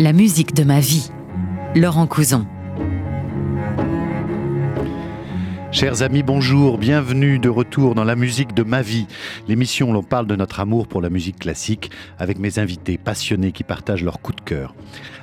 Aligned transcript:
La 0.00 0.14
musique 0.14 0.54
de 0.54 0.64
ma 0.64 0.80
vie. 0.80 1.10
Laurent 1.74 2.06
Couson. 2.06 2.46
Chers 5.72 6.02
amis, 6.02 6.24
bonjour, 6.24 6.78
bienvenue 6.78 7.38
de 7.38 7.48
retour 7.48 7.94
dans 7.94 8.02
la 8.02 8.16
musique 8.16 8.54
de 8.54 8.64
ma 8.64 8.82
vie, 8.82 9.06
l'émission 9.46 9.90
où 9.90 9.92
l'on 9.92 10.02
parle 10.02 10.26
de 10.26 10.34
notre 10.34 10.58
amour 10.58 10.88
pour 10.88 11.00
la 11.00 11.10
musique 11.10 11.38
classique 11.38 11.92
avec 12.18 12.40
mes 12.40 12.58
invités 12.58 12.98
passionnés 12.98 13.52
qui 13.52 13.62
partagent 13.62 14.02
leur 14.02 14.20
coup 14.20 14.32
de 14.32 14.40
cœur. 14.40 14.74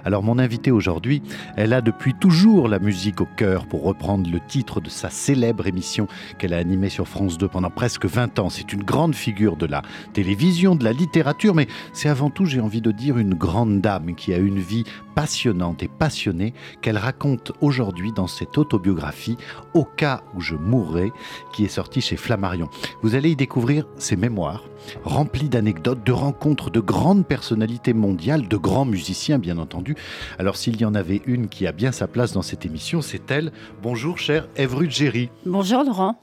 Alors 0.05 0.23
mon 0.23 0.39
invitée 0.39 0.71
aujourd'hui, 0.71 1.21
elle 1.57 1.73
a 1.73 1.81
depuis 1.81 2.13
toujours 2.13 2.69
la 2.69 2.79
musique 2.79 3.19
au 3.19 3.27
cœur 3.35 3.67
pour 3.67 3.83
reprendre 3.83 4.31
le 4.31 4.39
titre 4.39 4.79
de 4.79 4.89
sa 4.89 5.09
célèbre 5.09 5.67
émission 5.67 6.07
qu'elle 6.37 6.53
a 6.53 6.59
animée 6.59 6.87
sur 6.87 7.09
France 7.09 7.37
2 7.37 7.49
pendant 7.49 7.69
presque 7.69 8.05
20 8.05 8.39
ans. 8.39 8.49
C'est 8.49 8.71
une 8.71 8.83
grande 8.83 9.15
figure 9.15 9.57
de 9.57 9.65
la 9.65 9.81
télévision, 10.13 10.75
de 10.75 10.85
la 10.85 10.93
littérature, 10.93 11.55
mais 11.55 11.67
c'est 11.91 12.07
avant 12.07 12.29
tout, 12.29 12.45
j'ai 12.45 12.61
envie 12.61 12.81
de 12.81 12.91
dire, 12.91 13.17
une 13.17 13.33
grande 13.33 13.81
dame 13.81 14.15
qui 14.15 14.33
a 14.33 14.37
une 14.37 14.59
vie 14.59 14.85
passionnante 15.13 15.83
et 15.83 15.89
passionnée 15.89 16.53
qu'elle 16.81 16.97
raconte 16.97 17.51
aujourd'hui 17.59 18.13
dans 18.13 18.27
cette 18.27 18.57
autobiographie 18.57 19.35
Au 19.73 19.83
cas 19.83 20.21
je 20.41 20.55
mourrais, 20.55 21.11
qui 21.53 21.65
est 21.65 21.69
sortie 21.69 22.01
chez 22.01 22.17
Flammarion. 22.17 22.69
Vous 23.01 23.15
allez 23.15 23.31
y 23.31 23.35
découvrir 23.35 23.85
ses 23.97 24.15
mémoires, 24.15 24.63
remplies 25.03 25.49
d'anecdotes, 25.49 26.03
de 26.03 26.11
rencontres 26.11 26.69
de 26.69 26.79
grandes 26.79 27.25
personnalités 27.25 27.93
mondiales, 27.93 28.47
de 28.47 28.57
grands 28.57 28.85
musiciens 28.85 29.39
bien 29.39 29.57
entendu. 29.57 29.95
Alors 30.39 30.55
s'il 30.55 30.79
y 30.79 30.85
en 30.85 30.95
avait 30.95 31.21
une 31.25 31.47
qui 31.47 31.67
a 31.67 31.71
bien 31.71 31.91
sa 31.91 32.07
place 32.07 32.31
dans 32.31 32.41
cette 32.41 32.65
émission, 32.65 33.01
c'est 33.01 33.31
elle. 33.31 33.51
Bonjour 33.81 34.17
chère 34.17 34.47
Ève 34.55 34.75
Ruggieri. 34.75 35.29
Bonjour 35.45 35.83
Laurent. 35.83 36.19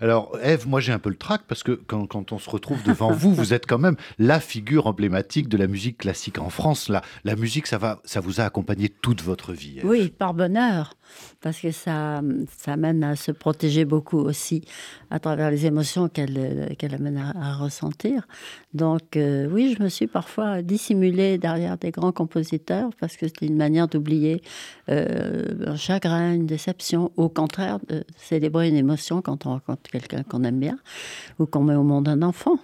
Alors, 0.00 0.38
Eve, 0.42 0.68
moi 0.68 0.80
j'ai 0.80 0.92
un 0.92 0.98
peu 0.98 1.10
le 1.10 1.16
trac 1.16 1.42
parce 1.48 1.62
que 1.62 1.72
quand, 1.72 2.32
on 2.32 2.38
se 2.38 2.48
retrouve 2.48 2.82
devant 2.84 3.10
vous, 3.10 3.34
vous 3.34 3.52
êtes 3.52 3.66
quand 3.66 3.78
même 3.78 3.96
la 4.18 4.40
figure 4.40 4.86
emblématique 4.86 5.48
de 5.48 5.56
la 5.56 5.66
musique 5.66 5.98
classique 5.98 6.38
en 6.38 6.50
France. 6.50 6.88
La, 6.88 7.02
la 7.24 7.34
musique, 7.34 7.66
ça, 7.66 7.78
va, 7.78 8.00
ça 8.04 8.20
vous 8.20 8.40
a 8.40 8.44
accompagné 8.44 8.88
toute 8.88 9.22
votre 9.22 9.52
vie. 9.52 9.80
Oui, 9.82 10.10
par 10.10 10.34
bonheur, 10.34 10.94
parce 11.40 11.60
que 11.60 11.70
ça, 11.70 12.20
ça 12.56 12.72
amène 12.72 13.04
à 13.04 13.16
se 13.16 13.32
protéger 13.32 13.84
beaucoup 13.84 14.18
aussi 14.18 14.64
à 15.10 15.18
travers 15.18 15.50
les 15.50 15.66
émotions 15.66 16.08
qu'elle 16.08 16.94
amène 16.94 17.16
à, 17.18 17.54
ressentir. 17.56 18.26
Donc, 18.74 19.16
euh, 19.16 19.48
oui, 19.50 19.74
je 19.76 19.82
me 19.82 19.88
suis 19.88 20.06
parfois 20.06 20.62
dissimulée 20.62 21.38
derrière 21.38 21.78
des 21.78 21.90
grands 21.90 22.12
compositeurs 22.12 22.90
parce 23.00 23.16
que 23.16 23.26
c'était 23.26 23.46
une 23.46 23.56
manière 23.56 23.88
d'oublier 23.88 24.42
euh, 24.88 25.44
un 25.66 25.76
chagrin, 25.76 26.34
une 26.34 26.46
déception, 26.46 27.10
au 27.16 27.28
contraire, 27.28 27.78
de 27.88 28.04
célébrer 28.16 28.68
une 28.68 28.76
émotion 28.76 29.22
quand 29.22 29.46
on 29.46 29.50
rencontre 29.50 29.90
quelqu'un 29.90 30.22
qu'on 30.22 30.44
aime 30.44 30.60
bien 30.60 30.78
ou 31.38 31.46
qu'on 31.46 31.64
met 31.64 31.74
au 31.74 31.82
monde 31.82 32.08
un 32.08 32.22
enfant. 32.22 32.58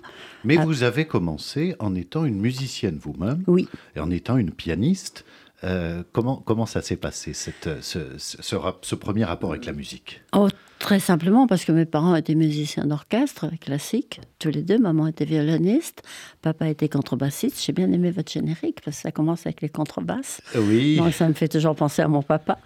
Mais 0.45 0.59
ah. 0.59 0.65
vous 0.65 0.83
avez 0.83 1.07
commencé 1.07 1.75
en 1.79 1.95
étant 1.95 2.25
une 2.25 2.41
musicienne 2.41 2.99
vous-même. 3.01 3.43
Oui. 3.47 3.69
Et 3.97 4.01
en 4.01 4.11
étant 4.11 4.37
une 4.37 4.51
pianiste. 4.51 5.25
Euh, 5.65 6.03
comment, 6.13 6.37
comment 6.37 6.67
ça 6.67 6.83
s'est 6.83 6.97
passé, 6.97 7.33
cette, 7.33 7.83
ce, 7.83 7.99
ce, 8.19 8.95
premier 8.95 9.25
rapport 9.25 9.51
avec 9.51 9.65
la 9.65 9.73
musique? 9.73 10.23
Oh, 10.35 10.49
Très 10.85 11.01
simplement 11.01 11.47
parce 11.47 11.65
que 11.65 11.73
mes 11.73 11.87
parents 11.87 12.15
étaient 12.15 12.35
musiciens 12.35 12.85
d'orchestre 12.85 13.47
classique, 13.59 14.21
tous 14.39 14.51
les 14.51 14.61
deux. 14.61 14.79
Maman 14.79 15.07
était 15.07 15.25
violoniste, 15.25 16.03
papa 16.43 16.69
était 16.69 16.91
contrebassiste. 16.91 17.65
J'ai 17.65 17.73
bien 17.73 17.91
aimé 17.91 18.11
votre 18.11 18.31
générique 18.31 18.83
parce 18.85 18.99
que 18.99 19.03
ça 19.05 19.11
commence 19.11 19.47
avec 19.47 19.63
les 19.63 19.71
contrebasses. 19.71 20.43
Oui. 20.55 20.97
Donc 20.97 21.15
ça 21.15 21.27
me 21.27 21.33
fait 21.33 21.49
toujours 21.49 21.75
penser 21.75 22.03
à 22.03 22.09
mon 22.09 22.21
papa. 22.21 22.59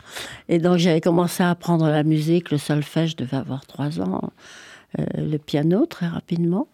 Et 0.48 0.58
donc 0.58 0.78
j'avais 0.78 1.00
commencé 1.00 1.44
à 1.44 1.50
apprendre 1.50 1.86
la 1.86 2.02
musique, 2.02 2.50
le 2.50 2.58
solfège, 2.58 3.12
je 3.12 3.16
devais 3.18 3.36
avoir 3.36 3.64
trois 3.66 4.00
ans. 4.00 4.32
Euh, 4.98 5.04
le 5.18 5.36
piano 5.38 5.86
très 5.86 6.08
rapidement. 6.08 6.66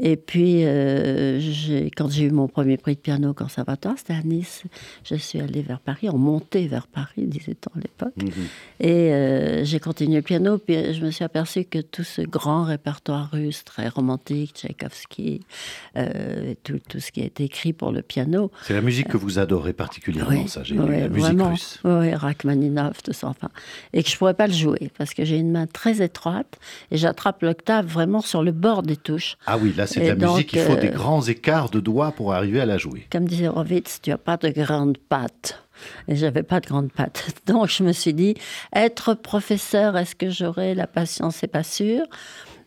Et 0.00 0.16
puis, 0.16 0.60
euh, 0.64 1.40
quand 1.96 2.08
j'ai 2.08 2.24
eu 2.24 2.30
mon 2.30 2.46
premier 2.46 2.76
prix 2.76 2.94
de 2.94 3.00
piano 3.00 3.30
au 3.30 3.34
conservatoire, 3.34 3.94
c'était 3.96 4.12
à 4.12 4.22
Nice. 4.22 4.62
Je 5.04 5.16
suis 5.16 5.40
allée 5.40 5.62
vers 5.62 5.80
Paris, 5.80 6.08
on 6.08 6.18
montait 6.18 6.68
vers 6.68 6.86
Paris, 6.86 7.26
disait-on 7.26 7.76
à 7.76 7.82
l'époque. 7.82 8.16
Mhm. 8.16 8.30
Et 8.78 9.12
euh, 9.12 9.64
j'ai 9.64 9.80
continué 9.80 10.16
le 10.16 10.22
piano, 10.22 10.58
puis 10.58 10.94
je 10.94 11.04
me 11.04 11.10
suis 11.10 11.24
aperçue 11.24 11.64
que 11.64 11.80
tout 11.80 12.04
ce 12.04 12.22
grand 12.22 12.62
répertoire 12.62 13.30
russe, 13.32 13.64
très 13.64 13.88
romantique, 13.88 14.54
Tchaïkovski, 14.54 15.40
euh, 15.96 16.54
tout, 16.62 16.78
tout, 16.88 17.00
ce 17.00 17.10
qui 17.10 17.22
a 17.22 17.24
été 17.24 17.44
écrit 17.44 17.72
pour 17.72 17.90
le 17.90 18.02
piano. 18.02 18.52
C'est 18.62 18.74
la 18.74 18.82
musique 18.82 19.08
que 19.08 19.16
vous 19.16 19.40
adorez 19.40 19.72
particulièrement, 19.72 20.46
ça, 20.46 20.62
j'ai 20.62 20.78
oui, 20.78 21.00
la 21.00 21.08
musique 21.08 21.42
russe. 21.42 21.80
Oui, 21.84 22.14
Rachmaninoff, 22.14 23.02
tout 23.02 23.12
ça, 23.12 23.26
enfin. 23.26 23.48
Et 23.92 24.04
que 24.04 24.08
je 24.08 24.14
ne 24.14 24.18
pourrais 24.18 24.34
pas 24.34 24.46
le 24.46 24.52
jouer, 24.52 24.92
parce 24.96 25.12
que 25.12 25.24
j'ai 25.24 25.38
une 25.38 25.50
main 25.50 25.66
très 25.66 26.02
étroite, 26.02 26.60
et 26.92 26.96
j'attrape 26.96 27.42
l'octave 27.42 27.86
vraiment 27.86 28.20
sur 28.20 28.44
le 28.44 28.52
bord 28.52 28.84
des 28.84 28.96
touches. 28.96 29.36
Ah 29.50 29.56
oui, 29.56 29.72
là, 29.74 29.86
c'est 29.86 30.00
de 30.00 30.08
la 30.08 30.14
musique, 30.14 30.52
il 30.52 30.60
faut 30.60 30.76
des 30.76 30.88
euh, 30.88 30.92
grands 30.92 31.22
écarts 31.22 31.70
de 31.70 31.80
doigts 31.80 32.12
pour 32.12 32.34
arriver 32.34 32.60
à 32.60 32.66
la 32.66 32.76
jouer. 32.76 33.06
Comme 33.10 33.26
disait 33.26 33.48
Rovitz, 33.48 33.98
tu 34.02 34.10
n'as 34.10 34.18
pas 34.18 34.36
de 34.36 34.50
grandes 34.50 34.98
pattes. 34.98 35.64
Et 36.06 36.16
j'avais 36.16 36.42
pas 36.42 36.60
de 36.60 36.66
grandes 36.66 36.92
pattes. 36.92 37.30
Donc 37.46 37.70
je 37.70 37.82
me 37.82 37.92
suis 37.92 38.12
dit, 38.12 38.34
être 38.74 39.14
professeur, 39.14 39.96
est-ce 39.96 40.14
que 40.14 40.28
j'aurai 40.28 40.74
la 40.74 40.86
patience? 40.86 41.36
C'est 41.36 41.46
pas 41.46 41.62
sûr. 41.62 42.02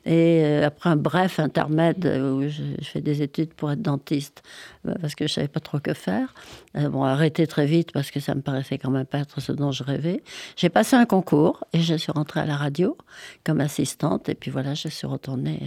Et 0.06 0.42
euh, 0.44 0.66
après 0.66 0.90
un 0.90 0.96
bref 0.96 1.40
intermède 1.40 2.04
où 2.08 2.50
je, 2.50 2.64
fais 2.82 3.02
des 3.02 3.22
études 3.22 3.54
pour 3.54 3.72
être 3.72 3.84
dentiste, 3.84 4.42
euh, 4.88 4.96
parce 5.00 5.14
que 5.14 5.28
je 5.28 5.34
savais 5.34 5.48
pas 5.48 5.60
trop 5.60 5.78
que 5.78 5.94
faire. 5.94 6.34
bon, 6.74 7.04
arrêté 7.04 7.46
très 7.46 7.68
vite 7.68 7.92
parce 7.92 8.10
que 8.10 8.20
ça 8.20 8.34
me 8.34 8.42
paraissait 8.42 8.80
quand 8.80 8.90
même 8.90 9.06
pas 9.06 9.20
être 9.20 9.40
ce 9.40 9.52
dont 9.52 9.72
je 9.72 9.84
rêvais. 9.84 10.24
J'ai 10.56 10.70
passé 10.70 10.96
un 10.96 11.06
concours 11.06 11.64
et 11.74 11.82
je 11.82 11.94
suis 11.94 12.12
rentrée 12.12 12.40
à 12.40 12.48
la 12.48 12.56
radio 12.56 12.98
comme 13.44 13.62
assistante. 13.62 14.30
Et 14.30 14.34
puis 14.34 14.50
voilà, 14.50 14.74
je 14.74 14.88
suis 14.88 15.06
retournée 15.06 15.60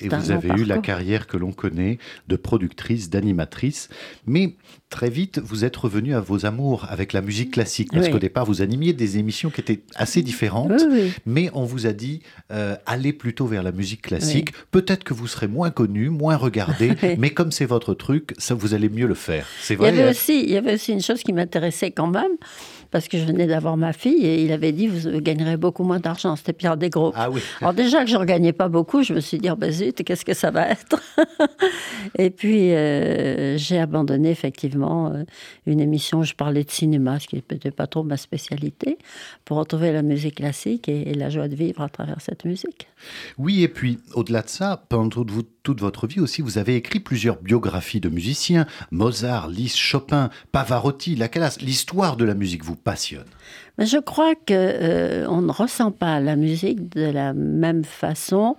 et 0.00 0.08
vous 0.08 0.30
avez 0.30 0.48
eu 0.60 0.64
la 0.64 0.78
carrière 0.78 1.26
que 1.26 1.36
l'on 1.36 1.52
connaît 1.52 1.98
de 2.28 2.36
productrice, 2.36 3.10
d'animatrice. 3.10 3.88
Mais 4.26 4.54
très 4.90 5.10
vite, 5.10 5.38
vous 5.38 5.64
êtes 5.64 5.76
revenu 5.76 6.14
à 6.14 6.20
vos 6.20 6.46
amours 6.46 6.86
avec 6.88 7.12
la 7.12 7.20
musique 7.20 7.52
classique. 7.52 7.90
Parce 7.92 8.08
qu'au 8.08 8.18
départ, 8.18 8.44
vous 8.44 8.62
animiez 8.62 8.92
des 8.92 9.18
émissions 9.18 9.50
qui 9.50 9.60
étaient 9.60 9.80
assez 9.94 10.22
différentes. 10.22 10.82
mais 11.26 11.50
on 11.54 11.64
vous 11.64 11.86
a 11.86 11.92
dit, 11.92 12.20
euh, 12.50 12.76
allez 12.86 13.12
plutôt 13.12 13.46
vers 13.46 13.62
la 13.62 13.72
musique 13.72 14.02
classique. 14.02 14.52
Peut-être 14.70 15.04
que 15.04 15.14
vous 15.14 15.26
serez 15.26 15.48
moins 15.48 15.70
connu, 15.70 16.10
moins 16.10 16.36
regardé. 16.36 16.92
mais 17.18 17.30
comme 17.30 17.52
c'est 17.52 17.66
votre 17.66 17.94
truc, 17.94 18.34
ça, 18.38 18.54
vous 18.54 18.74
allez 18.74 18.88
mieux 18.88 19.06
le 19.06 19.14
faire. 19.14 19.46
C'est 19.60 19.74
vrai. 19.74 19.90
Il 19.90 19.96
y 19.96 20.00
avait, 20.00 20.10
aussi, 20.10 20.42
il 20.42 20.50
y 20.50 20.56
avait 20.56 20.74
aussi 20.74 20.92
une 20.92 21.02
chose 21.02 21.22
qui 21.22 21.32
m'intéressait 21.32 21.90
quand 21.90 22.08
même 22.08 22.36
parce 22.90 23.08
que 23.08 23.18
je 23.18 23.24
venais 23.24 23.46
d'avoir 23.46 23.76
ma 23.76 23.92
fille 23.92 24.26
et 24.26 24.42
il 24.42 24.52
avait 24.52 24.72
dit 24.72 24.86
vous 24.86 25.20
gagnerez 25.20 25.56
beaucoup 25.56 25.84
moins 25.84 26.00
d'argent. 26.00 26.36
C'était 26.36 26.52
Pierre 26.52 26.76
Desgros. 26.76 27.12
Ah 27.14 27.30
oui. 27.30 27.40
Alors 27.60 27.74
déjà 27.74 28.04
que 28.04 28.10
je 28.10 28.16
ne 28.16 28.24
gagnais 28.24 28.52
pas 28.52 28.68
beaucoup, 28.68 29.02
je 29.02 29.14
me 29.14 29.20
suis 29.20 29.38
dit 29.38 29.50
oh, 29.50 29.56
ben 29.56 29.70
zut, 29.70 30.02
qu'est-ce 30.04 30.24
que 30.24 30.34
ça 30.34 30.50
va 30.50 30.68
être? 30.68 31.00
Et 32.18 32.30
puis 32.30 32.72
euh, 32.72 33.56
j'ai 33.56 33.78
abandonné 33.78 34.30
effectivement 34.30 35.12
euh, 35.12 35.24
une 35.66 35.80
émission 35.80 36.20
où 36.20 36.24
je 36.24 36.34
parlais 36.34 36.64
de 36.64 36.70
cinéma, 36.70 37.18
ce 37.18 37.28
qui 37.28 37.36
n'était 37.36 37.70
pas 37.70 37.86
trop 37.86 38.02
ma 38.02 38.16
spécialité, 38.16 38.98
pour 39.44 39.56
retrouver 39.56 39.92
la 39.92 40.02
musique 40.02 40.36
classique 40.36 40.88
et, 40.88 41.14
la 41.14 41.30
joie 41.30 41.48
de 41.48 41.56
vivre 41.56 41.82
à 41.82 41.88
travers 41.88 42.20
cette 42.20 42.44
musique. 42.44 42.88
Oui, 43.38 43.62
et 43.62 43.68
puis 43.68 43.98
au-delà 44.14 44.42
de 44.42 44.48
ça, 44.48 44.84
pendant 44.88 45.08
toute, 45.08 45.48
toute 45.62 45.80
votre 45.80 46.06
vie 46.06 46.20
aussi, 46.20 46.42
vous 46.42 46.58
avez 46.58 46.76
écrit 46.76 47.00
plusieurs 47.00 47.40
biographies 47.40 48.00
de 48.00 48.08
musiciens 48.08 48.66
Mozart, 48.90 49.48
Liszt, 49.48 49.76
Chopin, 49.76 50.30
Pavarotti, 50.52 51.16
la 51.16 51.28
L'histoire 51.60 52.16
de 52.16 52.24
la 52.24 52.34
musique 52.34 52.64
vous 52.64 52.74
passionne 52.78 53.26
Mais 53.76 53.86
Je 53.86 53.98
crois 53.98 54.34
qu'on 54.34 54.54
euh, 54.54 55.26
on 55.28 55.42
ne 55.42 55.52
ressent 55.52 55.90
pas 55.90 56.20
la 56.20 56.36
musique 56.36 56.88
de 56.88 57.10
la 57.10 57.32
même 57.32 57.84
façon. 57.84 58.56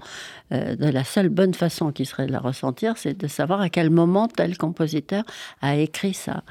Euh, 0.51 0.75
de 0.75 0.87
la 0.87 1.03
seule 1.03 1.29
bonne 1.29 1.53
façon 1.53 1.91
qui 1.91 2.05
serait 2.05 2.25
de 2.25 2.31
la 2.31 2.39
ressentir, 2.39 2.97
c'est 2.97 3.13
de 3.13 3.27
savoir 3.27 3.61
à 3.61 3.69
quel 3.69 3.89
moment 3.89 4.27
tel 4.27 4.57
compositeur 4.57 5.23
a 5.61 5.75
écrit 5.75 6.13
ça 6.13 6.43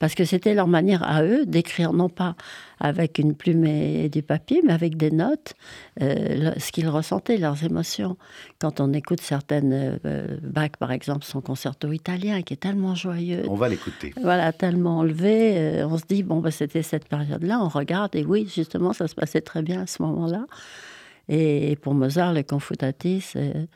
parce 0.00 0.14
que 0.14 0.24
c'était 0.24 0.54
leur 0.54 0.66
manière 0.66 1.04
à 1.04 1.22
eux 1.22 1.46
d'écrire 1.46 1.92
non 1.92 2.08
pas 2.08 2.34
avec 2.80 3.18
une 3.18 3.34
plume 3.34 3.66
et, 3.66 4.08
du 4.08 4.22
papier, 4.22 4.62
mais 4.66 4.72
avec 4.72 4.96
des 4.96 5.10
notes, 5.10 5.52
euh, 6.00 6.52
ce 6.56 6.72
qu'ils 6.72 6.88
ressentaient, 6.88 7.36
leurs 7.36 7.62
émotions. 7.62 8.16
Quand 8.58 8.80
on 8.80 8.92
écoute 8.94 9.20
certaines, 9.20 10.00
euh, 10.04 10.38
Bach 10.42 10.70
par 10.78 10.90
exemple, 10.90 11.24
son 11.24 11.42
concerto 11.42 11.92
italien, 11.92 12.40
qui 12.40 12.54
est 12.54 12.56
tellement 12.56 12.94
joyeux. 12.94 13.42
On 13.48 13.54
va 13.54 13.68
l'écouter. 13.68 14.14
Voilà, 14.22 14.52
tellement 14.52 14.98
enlevé, 14.98 15.58
euh, 15.58 15.86
on 15.86 15.98
se 15.98 16.04
dit, 16.08 16.22
bon, 16.22 16.40
bah, 16.40 16.50
c'était 16.50 16.82
cette 16.82 17.06
période-là, 17.06 17.60
on 17.60 17.68
regarde, 17.68 18.16
et 18.16 18.24
oui, 18.24 18.50
justement, 18.52 18.94
ça 18.94 19.06
se 19.06 19.14
passait 19.14 19.42
très 19.42 19.62
bien 19.62 19.82
à 19.82 19.86
ce 19.86 20.02
moment-là. 20.02 20.46
Et 21.28 21.76
pour 21.76 21.94
Mozart, 21.94 22.32
le 22.32 22.42
Confutatis, 22.42 23.24
euh, 23.36 23.66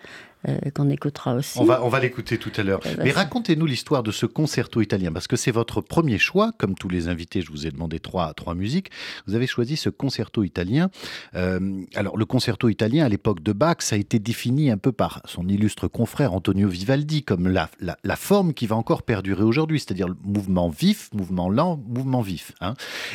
qu'on 0.75 0.91
écoutera 0.91 1.35
aussi. 1.35 1.59
On 1.59 1.65
va, 1.65 1.85
on 1.85 1.89
va 1.89 2.01
l'écouter 2.01 2.39
tout 2.39 2.53
à 2.57 2.63
l'heure. 2.63 2.81
Ben, 2.81 2.97
Mais 3.05 3.13
racontez-nous 3.13 3.67
l'histoire 3.67 4.03
de 4.03 4.11
ce 4.11 4.27
concerto 4.27 4.81
italien, 4.81 5.13
parce 5.13 5.27
que 5.27 5.37
c'est 5.37 5.51
votre 5.51 5.81
premier 5.81 6.19
choix. 6.19 6.53
Comme 6.59 6.75
tous 6.75 6.89
les 6.89 7.09
invités, 7.09 7.41
je 7.41 7.51
vous 7.51 7.67
ai 7.67 7.71
demandé 7.71 8.01
trois, 8.01 8.35
trois 8.35 8.55
musiques. 8.55 8.91
Vous 9.27 9.35
avez 9.35 9.47
choisi 9.47 9.77
ce 9.77 9.91
concerto 9.91 10.43
italien. 10.43 10.91
Euh, 11.35 11.83
alors, 11.95 12.17
le 12.17 12.25
concerto 12.27 12.69
italien, 12.69 13.05
à 13.05 13.09
l'époque 13.09 13.43
de 13.43 13.53
Bach, 13.53 13.77
ça 13.81 13.97
a 13.97 13.99
été 13.99 14.19
défini 14.19 14.71
un 14.71 14.79
peu 14.79 14.93
par 14.93 15.23
son 15.25 15.49
illustre 15.49 15.89
confrère 15.89 16.33
Antonio 16.33 16.69
Vivaldi 16.69 17.23
comme 17.23 17.49
la, 17.49 17.69
la, 17.81 18.17
forme 18.17 18.55
qui 18.55 18.67
va 18.67 18.77
encore 18.77 19.03
perdurer 19.03 19.43
aujourd'hui, 19.43 19.81
c'est-à-dire 19.81 20.09
le 20.09 20.17
mouvement 20.23 20.69
vif, 20.69 21.11
mouvement 21.13 21.49
lent, 21.49 21.81
mouvement 21.87 22.21
vif. 22.21 22.53
Hein. 22.61 22.75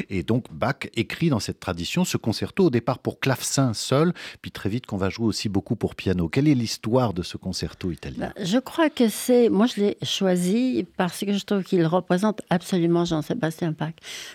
Et 0.09 0.23
donc, 0.23 0.45
Bach 0.51 0.87
écrit 0.95 1.29
dans 1.29 1.39
cette 1.39 1.59
tradition 1.59 2.05
ce 2.05 2.17
concerto 2.17 2.65
au 2.65 2.69
départ 2.69 2.99
pour 2.99 3.19
clavecin 3.19 3.73
seul, 3.73 4.13
puis 4.41 4.51
très 4.51 4.69
vite 4.69 4.85
qu'on 4.85 4.97
va 4.97 5.09
jouer 5.09 5.25
aussi 5.25 5.49
beaucoup 5.49 5.75
pour 5.75 5.95
piano. 5.95 6.29
Quelle 6.29 6.47
est 6.47 6.55
l'histoire 6.55 7.13
de 7.13 7.18
ce 7.23 7.37
concerto 7.37 7.91
italien 7.91 8.31
ben, 8.35 8.45
Je 8.45 8.57
crois 8.57 8.89
que 8.89 9.09
c'est. 9.09 9.49
Moi, 9.49 9.65
je 9.65 9.81
l'ai 9.81 9.97
choisi 10.03 10.85
parce 10.97 11.19
que 11.19 11.33
je 11.33 11.45
trouve 11.45 11.63
qu'il 11.63 11.85
représente 11.85 12.41
absolument 12.49 13.05
Jean-Sébastien 13.05 13.73
Bach. 13.77 13.93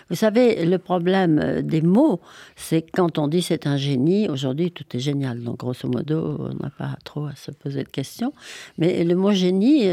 Vous 0.09 0.15
savez, 0.15 0.65
le 0.65 0.77
problème 0.77 1.39
euh, 1.39 1.61
des 1.61 1.81
mots, 1.81 2.21
c'est 2.55 2.81
quand 2.81 3.17
on 3.17 3.27
dit 3.27 3.41
c'est 3.41 3.67
un 3.67 3.77
génie, 3.77 4.29
aujourd'hui 4.29 4.71
tout 4.71 4.85
est 4.93 4.99
génial. 4.99 5.43
Donc, 5.43 5.57
grosso 5.57 5.87
modo, 5.87 6.37
on 6.39 6.63
n'a 6.63 6.69
pas 6.69 6.97
trop 7.03 7.25
à 7.25 7.35
se 7.35 7.51
poser 7.51 7.83
de 7.83 7.89
questions. 7.89 8.33
Mais 8.77 9.03
le 9.03 9.15
mot 9.15 9.31
génie 9.31 9.85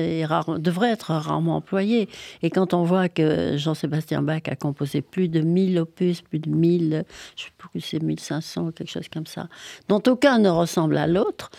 devrait 0.58 0.90
être 0.90 1.12
rarement 1.12 1.56
employé. 1.56 2.08
Et 2.42 2.50
quand 2.50 2.74
on 2.74 2.84
voit 2.84 3.08
que 3.08 3.56
Jean-Sébastien 3.56 4.22
Bach 4.22 4.42
a 4.46 4.56
composé 4.56 5.02
plus 5.02 5.28
de 5.28 5.40
1000 5.40 5.78
opus, 5.78 6.22
plus 6.22 6.38
de 6.38 6.50
1000, 6.50 7.04
je 7.36 7.42
sais 7.44 7.50
plus, 7.56 7.80
c'est 7.80 8.02
1500, 8.02 8.72
quelque 8.72 8.90
chose 8.90 9.08
comme 9.08 9.26
ça, 9.26 9.48
dont 9.88 10.02
aucun 10.06 10.38
ne 10.38 10.48
ressemble 10.48 10.96
à 10.96 11.06
l'autre, 11.06 11.50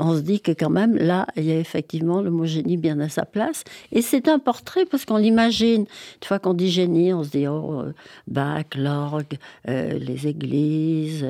on 0.00 0.16
se 0.16 0.20
dit 0.20 0.40
que 0.40 0.52
quand 0.52 0.70
même, 0.70 0.96
là, 0.96 1.26
il 1.36 1.44
y 1.44 1.52
a 1.52 1.58
effectivement 1.58 2.22
le 2.22 2.30
mot 2.30 2.46
génie 2.46 2.78
bien 2.78 2.98
à 3.00 3.08
sa 3.08 3.24
place. 3.24 3.64
Et 3.92 4.00
c'est 4.00 4.28
un 4.28 4.38
portrait 4.38 4.86
parce 4.86 5.04
qu'on 5.04 5.18
l'imagine. 5.18 5.82
Une 5.82 6.26
fois 6.26 6.38
qu'on 6.38 6.54
dit 6.54 6.70
génie, 6.70 7.12
on 7.12 7.22
se 7.22 7.30
dit, 7.30 7.46
oh, 7.46 7.82
euh, 7.82 7.92
Bach, 8.26 8.64
l'orgue, 8.76 9.36
euh, 9.68 9.98
les 9.98 10.26
églises, 10.26 11.26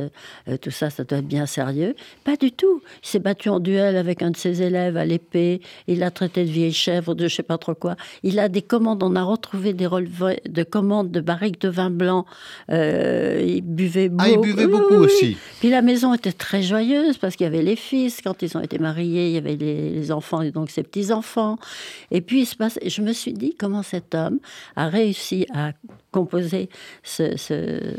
euh, 0.49 0.57
tout 0.57 0.71
ça, 0.71 0.89
ça 0.89 1.03
doit 1.03 1.19
être 1.19 1.27
bien 1.27 1.47
sérieux. 1.47 1.97
Pas 2.25 2.37
du 2.37 2.53
tout. 2.53 2.81
Il 3.03 3.09
s'est 3.09 3.19
battu 3.19 3.49
en 3.49 3.59
duel 3.59 3.97
avec 3.97 4.23
un 4.23 4.31
de 4.31 4.37
ses 4.37 4.63
élèves 4.63 4.97
à 4.97 5.05
l'épée. 5.05 5.61
Il 5.89 5.99
l'a 5.99 6.13
traité 6.13 6.45
de 6.45 6.51
vieille 6.51 6.73
chèvre, 6.73 7.15
de 7.15 7.27
je 7.27 7.35
sais 7.35 7.43
pas 7.43 7.59
trop 7.59 7.75
quoi. 7.75 7.97
Il 8.23 8.39
a 8.39 8.49
des 8.49 8.63
commandes. 8.63 9.03
On 9.03 9.17
a 9.17 9.23
retrouvé 9.23 9.73
des 9.73 9.87
relevés 9.87 10.41
de 10.49 10.63
commandes 10.63 11.11
de 11.11 11.21
barriques 11.21 11.61
de 11.61 11.69
vin 11.69 11.91
blanc. 11.91 12.25
il 12.69 13.63
buvait 13.63 14.09
beaucoup. 14.09 14.25
Ah, 14.25 14.31
il 14.31 14.41
buvait 14.41 14.69
beaucoup 14.69 14.95
aussi. 14.95 15.37
Puis 15.59 15.71
la 15.71 15.83
maison 15.83 16.15
était 16.15 16.33
très 16.33 16.63
joyeuse 16.63 17.19
parce 17.19 17.35
qu'il 17.35 17.45
y 17.45 17.49
avait 17.49 17.63
les 17.63 17.77
fils 17.77 18.21
quand 18.23 18.43
ils 18.43 18.57
ont 18.57 18.60
été 18.63 18.79
mariés, 18.79 19.29
il 19.29 19.35
y 19.35 19.39
avait 19.39 19.57
les, 19.57 20.13
enfants 20.13 20.43
et 20.43 20.51
donc 20.51 20.71
ses 20.71 20.83
petits-enfants. 20.83 21.59
Et 22.11 22.21
puis, 22.21 22.41
il 22.41 22.47
se 22.47 22.57
passe, 22.57 22.79
je 22.85 23.03
me 23.03 23.13
suis 23.13 23.33
dit 23.33 23.55
comment 23.57 23.83
cet 23.83 24.15
homme 24.15 24.39
a 24.77 24.89
réussi 24.89 25.47
à 25.53 25.73
composer 26.11 26.69
ce, 27.03 27.37
ce 27.37 27.97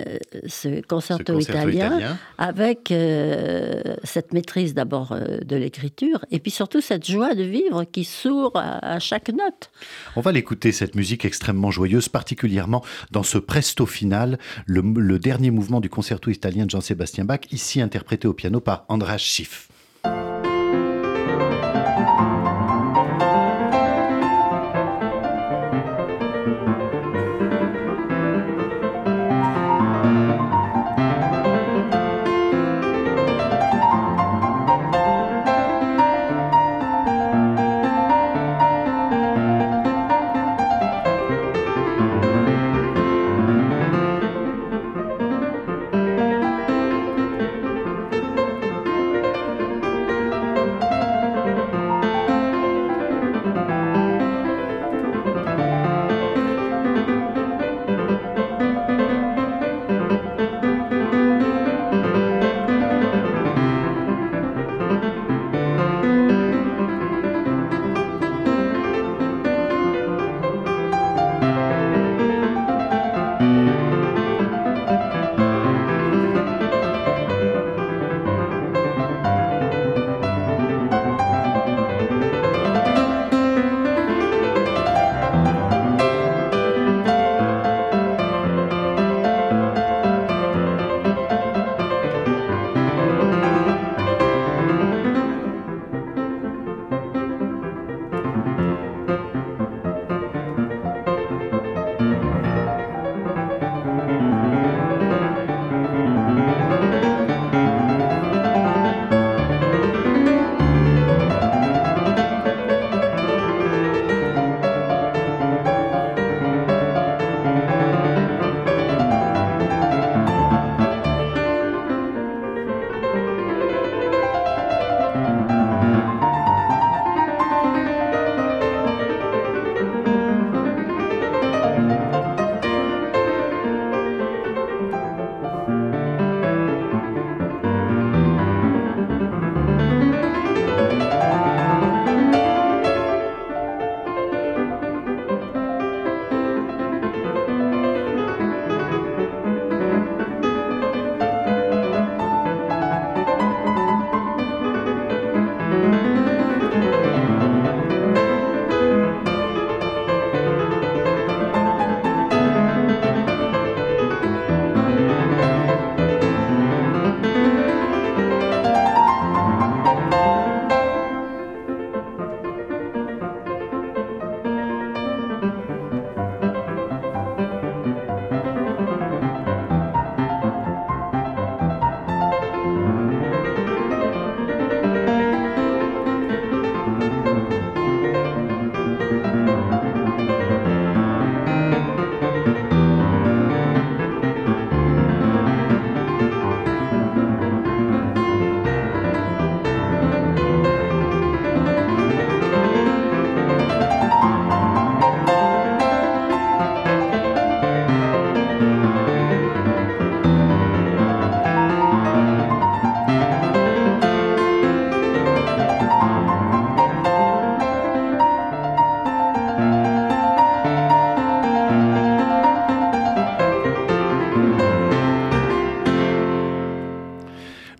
euh, 0.00 0.80
concerto, 0.86 1.40
italien, 1.40 2.18
avec 2.36 2.92
euh, 2.92 3.96
cette 4.04 4.32
maîtrise 4.32 4.72
d'abord 4.72 5.10
euh, 5.10 5.38
de 5.40 5.56
l'écriture 5.56 6.24
et 6.30 6.38
puis 6.38 6.52
surtout 6.52 6.80
cette 6.80 7.04
joie 7.04 7.34
de 7.34 7.42
vivre 7.42 7.82
qui 7.82 8.04
sourd 8.04 8.52
à, 8.54 9.00
chaque 9.00 9.28
note. 9.30 9.70
On 10.14 10.20
va 10.20 10.30
l'écouter, 10.30 10.70
cette 10.70 10.94
musique 10.94 11.24
extrêmement 11.24 11.72
joyeuse, 11.72 12.08
particulièrement 12.08 12.84
dans 13.10 13.24
ce 13.24 13.38
presto 13.38 13.86
final, 13.86 14.38
le, 14.66 14.82
le 14.82 15.18
dernier 15.18 15.50
mouvement 15.50 15.80
du 15.80 15.88
concerto 15.88 16.30
italien 16.30 16.64
de 16.64 16.70
Jean-Sébastien 16.70 17.24
Bach, 17.24 17.40
ici 17.50 17.80
interprété 17.80 18.28
au 18.28 18.34
piano 18.34 18.60
par 18.60 18.84
Andras 18.88 19.18
Schiff. 19.18 19.67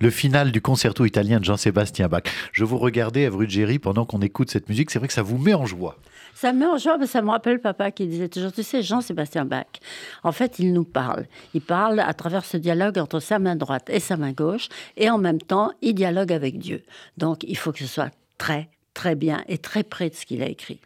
Le 0.08 0.12
final 0.12 0.52
du 0.52 0.62
concerto 0.62 1.04
italien 1.04 1.38
de 1.38 1.44
Jean-Sébastien 1.44 2.08
Bach. 2.08 2.22
Je 2.52 2.64
vous 2.64 2.78
regardais, 2.78 3.24
Evruggeri, 3.24 3.78
pendant 3.78 4.06
qu'on 4.06 4.20
écoute 4.20 4.50
cette 4.50 4.70
musique. 4.70 4.90
C'est 4.90 4.98
vrai 4.98 5.06
que 5.06 5.12
ça 5.12 5.20
vous 5.20 5.36
met 5.36 5.52
en 5.52 5.66
joie. 5.66 5.98
Ça 6.34 6.54
me 6.54 6.60
met 6.60 6.64
en 6.64 6.78
joie, 6.78 6.96
mais 6.96 7.06
ça 7.06 7.20
me 7.20 7.28
rappelle 7.28 7.60
papa 7.60 7.90
qui 7.90 8.06
disait 8.06 8.30
toujours, 8.30 8.50
tu 8.50 8.62
sais, 8.62 8.82
Jean-Sébastien 8.82 9.44
Bach, 9.44 9.66
en 10.22 10.32
fait, 10.32 10.58
il 10.60 10.72
nous 10.72 10.84
parle. 10.84 11.26
Il 11.52 11.60
parle 11.60 12.00
à 12.00 12.14
travers 12.14 12.46
ce 12.46 12.56
dialogue 12.56 12.96
entre 12.96 13.20
sa 13.20 13.38
main 13.38 13.54
droite 13.54 13.90
et 13.90 14.00
sa 14.00 14.16
main 14.16 14.32
gauche, 14.32 14.70
et 14.96 15.10
en 15.10 15.18
même 15.18 15.42
temps, 15.42 15.72
il 15.82 15.92
dialogue 15.92 16.32
avec 16.32 16.58
Dieu. 16.58 16.84
Donc, 17.18 17.44
il 17.46 17.58
faut 17.58 17.72
que 17.72 17.80
ce 17.80 17.86
soit 17.86 18.10
très, 18.38 18.70
très 18.94 19.14
bien 19.14 19.44
et 19.46 19.58
très 19.58 19.82
près 19.82 20.08
de 20.08 20.14
ce 20.14 20.24
qu'il 20.24 20.42
a 20.42 20.48
écrit. 20.48 20.80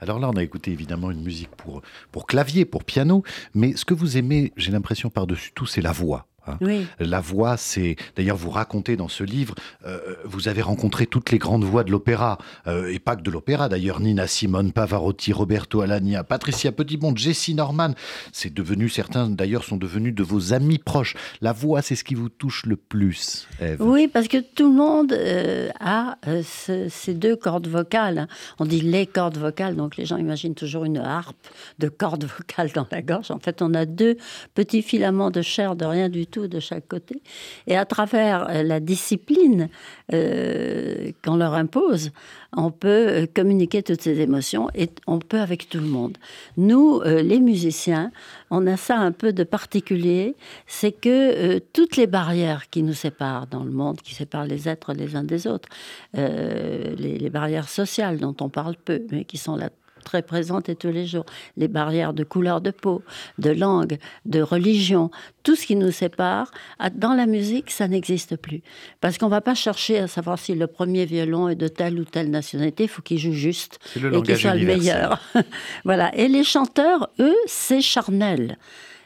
Alors 0.00 0.18
là, 0.18 0.28
on 0.28 0.36
a 0.36 0.42
écouté 0.42 0.72
évidemment 0.72 1.12
une 1.12 1.22
musique 1.22 1.50
pour, 1.50 1.82
pour 2.10 2.26
clavier, 2.26 2.64
pour 2.64 2.82
piano, 2.82 3.22
mais 3.54 3.76
ce 3.76 3.84
que 3.84 3.94
vous 3.94 4.16
aimez, 4.16 4.52
j'ai 4.56 4.72
l'impression 4.72 5.08
par-dessus 5.08 5.52
tout, 5.54 5.66
c'est 5.66 5.82
la 5.82 5.92
voix. 5.92 6.26
Hein. 6.48 6.58
Oui. 6.60 6.86
La 6.98 7.20
voix, 7.20 7.56
c'est. 7.56 7.96
D'ailleurs, 8.16 8.36
vous 8.36 8.50
racontez 8.50 8.96
dans 8.96 9.08
ce 9.08 9.24
livre, 9.24 9.54
euh, 9.86 9.98
vous 10.24 10.48
avez 10.48 10.62
rencontré 10.62 11.06
toutes 11.06 11.30
les 11.30 11.38
grandes 11.38 11.64
voix 11.64 11.84
de 11.84 11.90
l'opéra, 11.90 12.38
euh, 12.66 12.92
et 12.92 12.98
pas 12.98 13.16
que 13.16 13.22
de 13.22 13.30
l'opéra 13.30 13.68
d'ailleurs. 13.68 14.00
Nina 14.00 14.26
Simone, 14.26 14.72
Pavarotti, 14.72 15.32
Roberto 15.32 15.80
Alagna, 15.80 16.24
Patricia 16.24 16.72
Petitbon, 16.72 17.14
Jessie 17.16 17.54
Norman. 17.54 17.94
C'est 18.32 18.52
devenu, 18.52 18.88
certains 18.88 19.28
d'ailleurs 19.28 19.64
sont 19.64 19.76
devenus 19.76 20.14
de 20.14 20.22
vos 20.22 20.52
amis 20.52 20.78
proches. 20.78 21.14
La 21.40 21.52
voix, 21.52 21.82
c'est 21.82 21.96
ce 21.96 22.04
qui 22.04 22.14
vous 22.14 22.28
touche 22.28 22.64
le 22.66 22.76
plus. 22.76 23.48
Oui, 23.80 24.08
parce 24.08 24.28
que 24.28 24.38
tout 24.38 24.70
le 24.70 24.76
monde 24.76 25.12
euh, 25.12 25.70
a 25.80 26.16
ces 26.42 27.14
deux 27.14 27.36
cordes 27.36 27.68
vocales. 27.68 28.18
Hein. 28.18 28.28
On 28.58 28.64
dit 28.64 28.80
les 28.80 29.06
cordes 29.06 29.38
vocales, 29.38 29.76
donc 29.76 29.96
les 29.96 30.06
gens 30.06 30.16
imaginent 30.16 30.54
toujours 30.54 30.84
une 30.84 30.98
harpe 30.98 31.36
de 31.78 31.88
cordes 31.88 32.24
vocales 32.24 32.70
dans 32.72 32.86
la 32.90 33.02
gorge. 33.02 33.30
En 33.30 33.38
fait, 33.38 33.62
on 33.62 33.74
a 33.74 33.84
deux 33.84 34.16
petits 34.54 34.82
filaments 34.82 35.30
de 35.30 35.42
chair 35.42 35.76
de 35.76 35.84
rien 35.84 36.08
du 36.08 36.26
tout 36.26 36.35
de 36.40 36.60
chaque 36.60 36.88
côté. 36.88 37.22
Et 37.66 37.76
à 37.76 37.84
travers 37.84 38.48
euh, 38.48 38.62
la 38.62 38.80
discipline 38.80 39.68
euh, 40.12 41.10
qu'on 41.24 41.36
leur 41.36 41.54
impose, 41.54 42.10
on 42.56 42.70
peut 42.70 42.88
euh, 43.08 43.26
communiquer 43.26 43.82
toutes 43.82 44.02
ces 44.02 44.20
émotions 44.20 44.68
et 44.74 44.90
on 45.06 45.18
peut 45.18 45.40
avec 45.40 45.68
tout 45.68 45.78
le 45.78 45.86
monde. 45.86 46.18
Nous, 46.56 47.00
les 47.02 47.40
musiciens, 47.40 48.10
on 48.50 48.66
a 48.66 48.76
ça 48.76 48.96
un 48.96 49.12
peu 49.12 49.32
de 49.32 49.44
particulier, 49.44 50.34
c'est 50.66 50.92
que 50.92 51.58
toutes 51.58 51.96
les 51.96 52.06
barrières 52.06 52.68
qui 52.70 52.82
nous 52.82 52.94
séparent 52.94 53.46
dans 53.46 53.64
le 53.64 53.70
monde, 53.70 54.00
qui 54.00 54.14
séparent 54.14 54.46
les 54.46 54.68
êtres 54.68 54.92
les 54.92 55.16
uns 55.16 55.24
des 55.24 55.46
autres, 55.46 55.68
les, 56.14 57.18
les 57.18 57.30
barrières 57.30 57.68
sociales 57.68 58.18
dont 58.18 58.36
on 58.40 58.48
parle 58.48 58.76
peu, 58.76 59.02
mais 59.10 59.24
qui 59.24 59.38
sont 59.38 59.56
là 59.56 59.70
très 60.06 60.22
présentes 60.22 60.70
et 60.70 60.76
tous 60.76 60.90
les 60.90 61.04
jours. 61.04 61.26
Les 61.58 61.68
barrières 61.68 62.14
de 62.14 62.24
couleur 62.24 62.62
de 62.62 62.70
peau, 62.70 63.02
de 63.38 63.50
langue, 63.50 63.98
de 64.24 64.40
religion, 64.40 65.10
tout 65.42 65.56
ce 65.56 65.66
qui 65.66 65.76
nous 65.76 65.90
sépare, 65.90 66.50
dans 66.94 67.12
la 67.12 67.26
musique, 67.26 67.70
ça 67.70 67.88
n'existe 67.88 68.36
plus. 68.36 68.62
Parce 69.00 69.18
qu'on 69.18 69.26
ne 69.26 69.32
va 69.32 69.42
pas 69.42 69.54
chercher 69.54 69.98
à 69.98 70.06
savoir 70.06 70.38
si 70.38 70.54
le 70.54 70.66
premier 70.66 71.04
violon 71.04 71.48
est 71.48 71.56
de 71.56 71.68
telle 71.68 71.98
ou 71.98 72.04
telle 72.04 72.30
nationalité, 72.30 72.84
il 72.84 72.88
faut 72.88 73.02
qu'il 73.02 73.18
joue 73.18 73.32
juste 73.32 73.78
et 73.96 74.22
qu'il 74.22 74.36
soit 74.36 74.54
le 74.54 74.64
meilleur. 74.64 75.20
voilà. 75.84 76.14
Et 76.16 76.28
les 76.28 76.44
chanteurs, 76.44 77.10
eux, 77.18 77.36
c'est 77.46 77.80
charnel. 77.80 78.56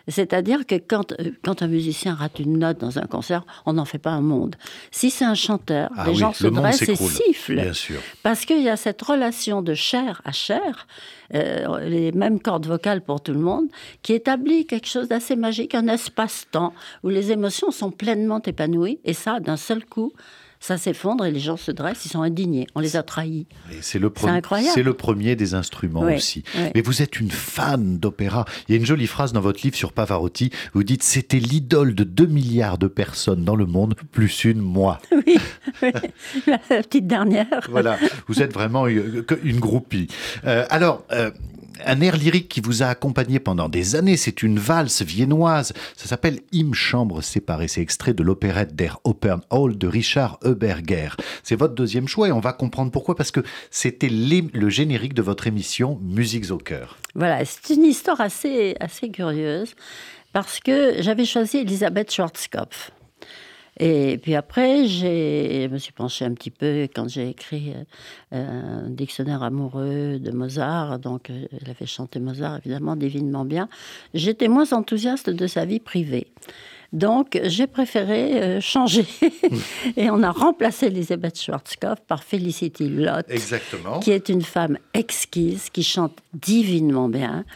C'est-à-dire 0.08 0.66
que 0.66 0.74
quand, 0.76 1.12
euh, 1.12 1.30
quand 1.44 1.62
un 1.62 1.68
musicien 1.68 2.14
rate 2.14 2.38
une 2.38 2.58
note 2.58 2.78
dans 2.78 2.98
un 2.98 3.06
concert, 3.06 3.44
on 3.66 3.74
n'en 3.74 3.84
fait 3.84 3.98
pas 3.98 4.10
un 4.10 4.20
monde. 4.20 4.56
Si 4.90 5.10
c'est 5.10 5.24
un 5.24 5.34
chanteur, 5.34 5.90
ah 5.96 6.06
les 6.06 6.14
gens 6.14 6.32
se 6.32 6.46
dressent 6.46 6.88
et 6.88 6.96
sifflent. 6.96 7.60
Bien 7.60 7.72
sûr. 7.72 8.00
Parce 8.22 8.44
qu'il 8.44 8.62
y 8.62 8.68
a 8.68 8.76
cette 8.76 9.00
relation 9.02 9.62
de 9.62 9.74
chair 9.74 10.22
à 10.24 10.32
chair, 10.32 10.86
euh, 11.34 11.80
les 11.88 12.12
mêmes 12.12 12.40
cordes 12.40 12.66
vocales 12.66 13.02
pour 13.02 13.20
tout 13.22 13.32
le 13.32 13.40
monde, 13.40 13.66
qui 14.02 14.12
établit 14.12 14.66
quelque 14.66 14.88
chose 14.88 15.08
d'assez 15.08 15.36
magique, 15.36 15.74
un 15.74 15.88
espace-temps 15.88 16.74
où 17.04 17.08
les 17.08 17.32
émotions 17.32 17.70
sont 17.70 17.90
pleinement 17.90 18.42
épanouies. 18.42 19.00
Et 19.04 19.12
ça, 19.12 19.40
d'un 19.40 19.56
seul 19.56 19.84
coup, 19.84 20.12
ça 20.60 20.76
s'effondre 20.76 21.24
et 21.24 21.30
les 21.30 21.40
gens 21.40 21.56
se 21.56 21.72
dressent, 21.72 22.04
ils 22.04 22.10
sont 22.10 22.22
indignés. 22.22 22.66
On 22.74 22.80
les 22.80 22.96
a 22.96 23.02
trahis. 23.02 23.46
C'est 23.80 23.98
le, 23.98 24.12
c'est 24.74 24.82
le 24.82 24.92
premier 24.92 25.34
des 25.34 25.54
instruments 25.54 26.02
aussi. 26.02 26.44
Mais 26.74 26.82
vous 26.82 27.00
êtes 27.02 27.18
une 27.18 27.30
fan 27.30 27.98
d'opéra. 27.98 28.44
Il 28.68 28.72
y 28.72 28.74
a 28.76 28.78
une 28.78 28.86
jolie 28.86 29.06
phrase 29.06 29.32
dans 29.32 29.40
votre 29.40 29.62
livre 29.62 29.74
sur 29.74 29.92
Pavarotti. 29.92 30.50
Vous 30.74 30.84
dites 30.84 31.02
C'était 31.02 31.38
l'idole 31.38 31.94
de 31.94 32.04
2 32.04 32.26
milliards 32.26 32.76
de 32.76 32.88
personnes 32.88 33.44
dans 33.44 33.56
le 33.56 33.64
monde, 33.64 33.94
plus 34.12 34.44
une, 34.44 34.60
moi. 34.60 35.00
Oui, 35.82 35.92
la 36.46 36.58
petite 36.82 37.06
dernière. 37.06 37.46
voilà, 37.70 37.98
vous 38.26 38.42
êtes 38.42 38.52
vraiment 38.52 38.86
une, 38.86 39.24
groupie. 39.60 40.08
Euh, 40.44 40.64
alors, 40.70 41.04
euh, 41.12 41.30
un 41.86 42.00
air 42.00 42.16
lyrique 42.16 42.48
qui 42.48 42.60
vous 42.60 42.82
a 42.82 42.86
accompagné 42.86 43.40
pendant 43.40 43.68
des 43.68 43.96
années. 43.96 44.16
C'est 44.16 44.42
une 44.42 44.58
valse 44.58 45.02
viennoise. 45.02 45.72
Ça 45.96 46.06
s'appelle 46.06 46.40
Hymne 46.52 46.74
chambre 46.74 47.22
séparée. 47.22 47.68
C'est 47.68 47.80
extrait 47.80 48.14
de 48.14 48.22
l'opérette 48.22 48.74
Der 48.74 48.98
Open 49.04 49.40
Hall 49.50 49.78
de 49.78 49.86
Richard 49.86 50.38
Eberger. 50.44 51.10
C'est 51.42 51.56
votre 51.56 51.74
deuxième 51.74 52.08
choix 52.08 52.28
et 52.28 52.32
on 52.32 52.40
va 52.40 52.52
comprendre 52.52 52.90
pourquoi. 52.90 53.14
Parce 53.14 53.30
que 53.30 53.40
c'était 53.70 54.08
le 54.10 54.68
générique 54.68 55.14
de 55.14 55.22
votre 55.22 55.46
émission 55.46 55.98
Musiques 56.02 56.50
au 56.50 56.58
cœur. 56.58 56.96
Voilà, 57.14 57.44
c'est 57.44 57.74
une 57.74 57.84
histoire 57.84 58.20
assez, 58.20 58.76
assez 58.80 59.10
curieuse 59.10 59.74
parce 60.32 60.60
que 60.60 61.02
j'avais 61.02 61.24
choisi 61.24 61.58
Elisabeth 61.58 62.12
Schwarzkopf. 62.12 62.92
Et 63.82 64.18
puis 64.18 64.34
après, 64.34 64.86
je 64.86 65.66
me 65.66 65.78
suis 65.78 65.92
penchée 65.92 66.26
un 66.26 66.34
petit 66.34 66.50
peu 66.50 66.86
quand 66.94 67.08
j'ai 67.08 67.30
écrit 67.30 67.72
euh, 68.32 68.84
un 68.84 68.90
dictionnaire 68.90 69.42
amoureux 69.42 70.18
de 70.18 70.30
Mozart. 70.32 70.98
Donc, 70.98 71.30
euh, 71.30 71.46
elle 71.50 71.70
avait 71.70 71.86
chanté 71.86 72.20
Mozart, 72.20 72.58
évidemment, 72.58 72.94
divinement 72.94 73.46
bien. 73.46 73.70
J'étais 74.12 74.48
moins 74.48 74.70
enthousiaste 74.74 75.30
de 75.30 75.46
sa 75.46 75.64
vie 75.64 75.80
privée. 75.80 76.26
Donc, 76.92 77.40
j'ai 77.44 77.66
préféré 77.66 78.42
euh, 78.42 78.60
changer. 78.60 79.06
et 79.96 80.10
on 80.10 80.22
a 80.22 80.30
remplacé 80.30 80.86
Elisabeth 80.86 81.40
Schwarzkopf 81.40 82.00
par 82.06 82.22
Felicity 82.22 82.88
Lott. 82.88 83.24
Exactement. 83.30 84.00
Qui 84.00 84.10
est 84.10 84.28
une 84.28 84.42
femme 84.42 84.76
exquise, 84.92 85.70
qui 85.70 85.84
chante 85.84 86.18
divinement 86.34 87.08
bien. 87.08 87.46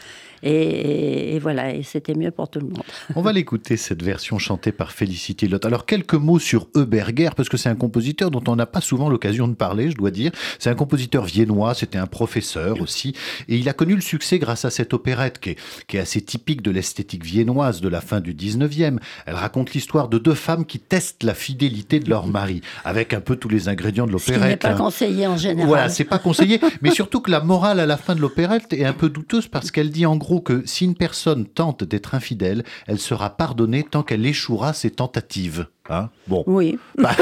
Et, 0.43 1.39
voilà, 1.39 1.73
et 1.73 1.83
c'était 1.83 2.13
mieux 2.13 2.31
pour 2.31 2.49
tout 2.49 2.59
le 2.59 2.67
monde. 2.67 2.83
On 3.15 3.21
va 3.21 3.31
l'écouter, 3.33 3.77
cette 3.77 4.03
version 4.03 4.37
chantée 4.37 4.71
par 4.71 4.91
Félicité 4.91 5.47
Lotte. 5.47 5.65
Alors, 5.65 5.85
quelques 5.85 6.13
mots 6.13 6.39
sur 6.39 6.67
Eberger, 6.75 7.29
parce 7.35 7.49
que 7.49 7.57
c'est 7.57 7.69
un 7.69 7.75
compositeur 7.75 8.31
dont 8.31 8.43
on 8.47 8.55
n'a 8.55 8.65
pas 8.65 8.81
souvent 8.81 9.09
l'occasion 9.09 9.47
de 9.47 9.53
parler, 9.53 9.91
je 9.91 9.95
dois 9.95 10.11
dire. 10.11 10.31
C'est 10.59 10.69
un 10.69 10.75
compositeur 10.75 11.25
viennois, 11.25 11.73
c'était 11.73 11.97
un 11.97 12.07
professeur 12.07 12.81
aussi, 12.81 13.15
et 13.47 13.57
il 13.57 13.69
a 13.69 13.73
connu 13.73 13.95
le 13.95 14.01
succès 14.01 14.39
grâce 14.39 14.65
à 14.65 14.69
cette 14.69 14.93
opérette 14.93 15.39
qui 15.39 15.51
est, 15.51 15.57
qui 15.87 15.97
est 15.97 15.99
assez 15.99 16.21
typique 16.21 16.61
de 16.61 16.71
l'esthétique 16.71 17.23
viennoise 17.23 17.81
de 17.81 17.89
la 17.89 18.01
fin 18.01 18.19
du 18.19 18.33
19e. 18.33 18.99
Elle 19.25 19.35
raconte 19.35 19.73
l'histoire 19.73 20.09
de 20.09 20.17
deux 20.17 20.33
femmes 20.33 20.65
qui 20.65 20.79
testent 20.79 21.23
la 21.23 21.33
fidélité 21.33 21.99
de 21.99 22.09
leur 22.09 22.27
mari, 22.27 22.61
avec 22.83 23.13
un 23.13 23.21
peu 23.21 23.35
tous 23.35 23.49
les 23.49 23.69
ingrédients 23.69 24.05
de 24.05 24.11
l'opérette. 24.11 24.41
Ce 24.41 24.47
n'est 24.47 24.57
pas 24.57 24.71
hein. 24.71 24.77
conseillé 24.77 25.27
en 25.27 25.37
général. 25.37 25.67
Voilà, 25.67 25.89
c'est 25.89 26.03
pas 26.03 26.19
conseillé, 26.19 26.59
mais 26.81 26.91
surtout 26.91 27.21
que 27.21 27.31
la 27.31 27.41
morale 27.41 27.79
à 27.79 27.85
la 27.85 27.97
fin 27.97 28.15
de 28.15 28.21
l'opérette 28.21 28.73
est 28.73 28.85
un 28.85 28.93
peu 28.93 29.09
douteuse 29.09 29.47
parce 29.47 29.71
qu'elle 29.71 29.89
dit 29.89 30.05
en 30.05 30.15
gros 30.15 30.24
que 30.43 30.63
si 30.65 30.85
une 30.85 30.95
personne 30.95 31.45
tente 31.45 31.83
d'être 31.83 32.15
infidèle, 32.15 32.63
elle 32.87 32.99
sera 32.99 33.37
pardonnée 33.37 33.83
tant 33.83 34.03
qu'elle 34.03 34.25
échouera 34.25 34.73
ses 34.73 34.91
tentatives. 34.91 35.67
Hein 35.89 36.09
bon. 36.27 36.43
Oui. 36.47 36.79
Bah, 36.97 37.15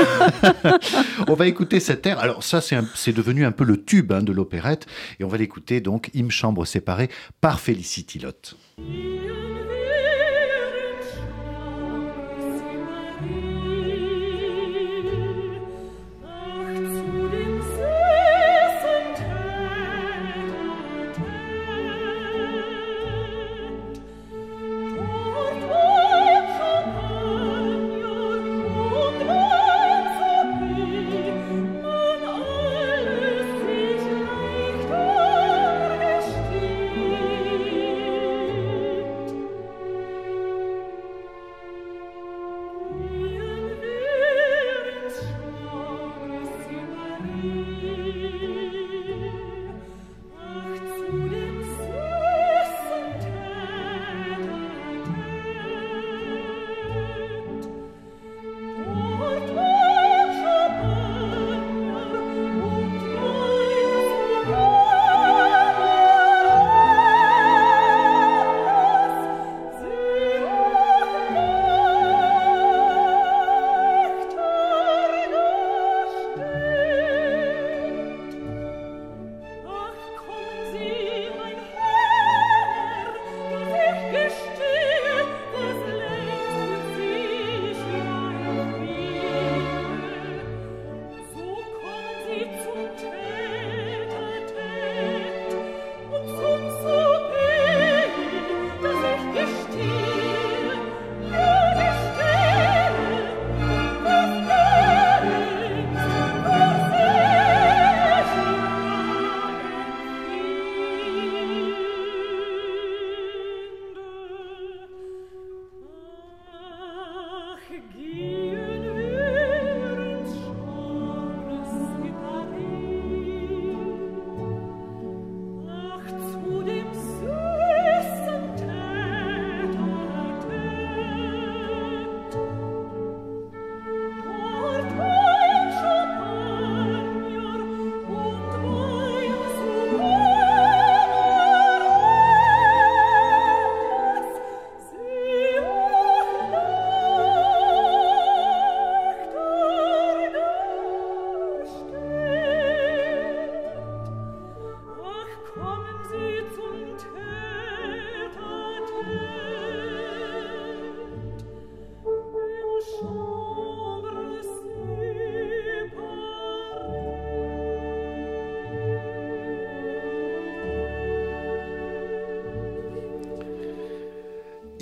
on 1.28 1.34
va 1.34 1.48
écouter 1.48 1.80
cette 1.80 2.06
air. 2.06 2.20
Alors 2.20 2.44
ça, 2.44 2.62
c'est 2.62 3.14
devenu 3.14 3.46
un 3.46 3.52
peu 3.52 3.66
le 3.66 3.84
tube 3.84 4.12
hein, 4.12 4.24
de 4.24 4.32
l'opérette. 4.32 4.86
Et 5.20 5.24
on 5.24 5.28
va 5.28 5.38
l'écouter 5.38 5.82
donc, 5.82 6.10
Hymne 6.14 6.32
chambre 6.32 6.66
séparée, 6.66 7.10
par 7.42 7.60
Félicity 7.60 8.20
Lotte. 8.20 8.56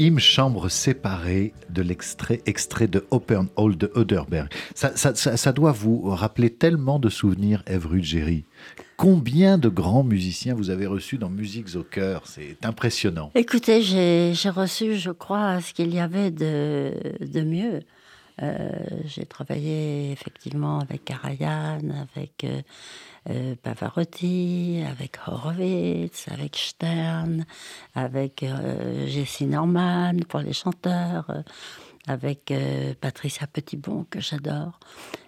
Hymne 0.02 0.20
chambre 0.20 0.68
séparée 0.68 1.54
de 1.70 1.84
l'extrait 1.84 2.42
extrait 2.48 2.88
de 2.88 3.06
Open 3.12 3.50
Hall 3.56 3.78
de 3.78 3.92
Oderberg. 3.94 4.50
Ça, 4.74 4.96
ça, 4.96 5.14
ça, 5.14 5.54
doit 5.54 5.74
vous 5.74 6.10
rappeler 6.10 6.50
tellement 6.50 6.98
de 6.98 7.08
souvenirs, 7.08 7.62
Ève 7.68 7.86
Ruggieri. 7.86 8.44
Combien 8.98 9.60
de 9.60 9.70
grands 9.70 10.04
musiciens 10.04 10.56
vous 10.56 10.72
avez 10.72 10.88
reçus 10.88 11.20
dans 11.20 11.30
Musiques 11.30 11.76
au 11.76 11.84
cœur? 11.84 12.24
C'est 12.26 12.66
impressionnant. 12.66 13.30
Écoutez, 13.36 13.84
j'ai 13.84 14.50
reçu, 14.50 14.96
je 14.96 15.12
crois, 15.12 15.62
ce 15.62 15.72
qu'il 15.72 15.94
y 15.94 16.00
avait 16.00 16.32
de, 16.32 16.94
de 17.24 17.42
mieux. 17.42 17.82
Euh, 18.42 18.70
j'ai 19.06 19.26
travaillé 19.26 20.12
effectivement 20.12 20.80
avec 20.80 21.06
Karajan, 21.06 21.80
avec 22.14 22.44
euh, 22.44 22.62
euh, 23.30 23.56
Pavarotti, 23.62 24.84
avec 24.90 25.18
Horowitz, 25.28 26.28
avec 26.30 26.56
Stern, 26.56 27.46
avec 27.94 28.44
Jessie 29.06 29.46
Norman 29.46 30.14
pour 30.28 30.40
les 30.40 30.54
chanteurs, 30.54 31.44
avec 32.08 32.52
Patricia 33.00 33.46
Petitbon 33.48 34.06
que 34.10 34.20
j'adore. 34.20 34.80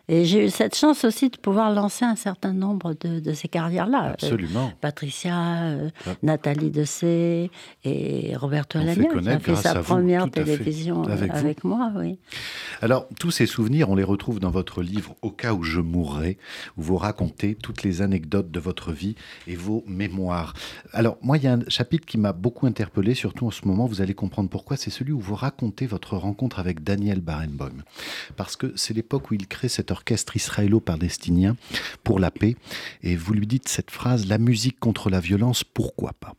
Et 0.09 0.25
j'ai 0.25 0.45
eu 0.45 0.49
cette 0.49 0.75
chance 0.75 1.05
aussi 1.05 1.29
de 1.29 1.37
pouvoir 1.37 1.71
lancer 1.71 2.03
un 2.03 2.17
certain 2.17 2.51
nombre 2.51 2.93
de, 2.93 3.33
ces 3.33 3.47
carrières-là. 3.47 4.07
Euh, 4.07 4.13
Absolument. 4.13 4.73
Patricia, 4.81 5.63
euh, 5.63 5.89
Nathalie 6.21 6.71
Dessay 6.71 7.49
et 7.85 8.35
Roberto 8.35 8.77
Alagna, 8.77 9.07
qui 9.07 9.29
a 9.29 9.39
fait 9.39 9.55
sa 9.55 9.75
première 9.75 10.29
télévision 10.29 11.07
euh, 11.07 11.27
avec, 11.29 11.63
moi. 11.63 11.93
Oui. 11.95 12.19
Alors, 12.81 13.07
tous 13.17 13.31
ces 13.31 13.45
souvenirs, 13.45 13.89
on 13.89 13.95
les 13.95 14.03
retrouve 14.03 14.41
dans 14.41 14.51
votre 14.51 14.81
livre 14.81 15.15
Au 15.21 15.31
cas 15.31 15.53
où 15.53 15.63
je 15.63 15.79
mourrai, 15.79 16.37
où 16.75 16.81
vous 16.81 16.97
racontez 16.97 17.55
toutes 17.55 17.83
les 17.83 18.01
anecdotes 18.01 18.51
de 18.51 18.59
votre 18.59 18.91
vie 18.91 19.15
et 19.47 19.55
vos 19.55 19.85
mémoires. 19.87 20.53
Alors, 20.91 21.17
moi, 21.21 21.37
il 21.37 21.45
y 21.45 21.47
a 21.47 21.53
un 21.53 21.61
chapitre 21.69 22.05
qui 22.05 22.17
m'a 22.17 22.33
beaucoup 22.33 22.65
interpellé, 22.65 23.13
surtout 23.13 23.47
en 23.47 23.51
ce 23.51 23.65
moment, 23.65 23.85
vous 23.85 24.01
allez 24.01 24.15
comprendre 24.15 24.49
pourquoi, 24.49 24.75
c'est 24.75 24.89
celui 24.89 25.13
où 25.13 25.19
vous 25.21 25.35
racontez 25.35 25.85
votre 25.85 26.17
rencontre 26.17 26.59
avec 26.59 26.83
Daniel 26.83 27.21
Barenboim. 27.21 27.83
Parce 28.35 28.57
que 28.57 28.73
c'est 28.75 28.93
l'époque 28.93 29.31
où 29.31 29.33
il 29.33 29.47
crée 29.47 29.69
cette 29.69 29.92
orchestre 29.93 30.35
israélo-palestinien 30.35 31.55
pour 32.03 32.19
la 32.19 32.31
paix. 32.31 32.57
Et 33.01 33.15
vous 33.15 33.33
lui 33.33 33.47
dites 33.47 33.69
cette 33.69 33.91
phrase, 33.91 34.27
la 34.27 34.37
musique 34.37 34.79
contre 34.79 35.09
la 35.09 35.21
violence, 35.21 35.63
pourquoi 35.63 36.11
pas? 36.13 36.33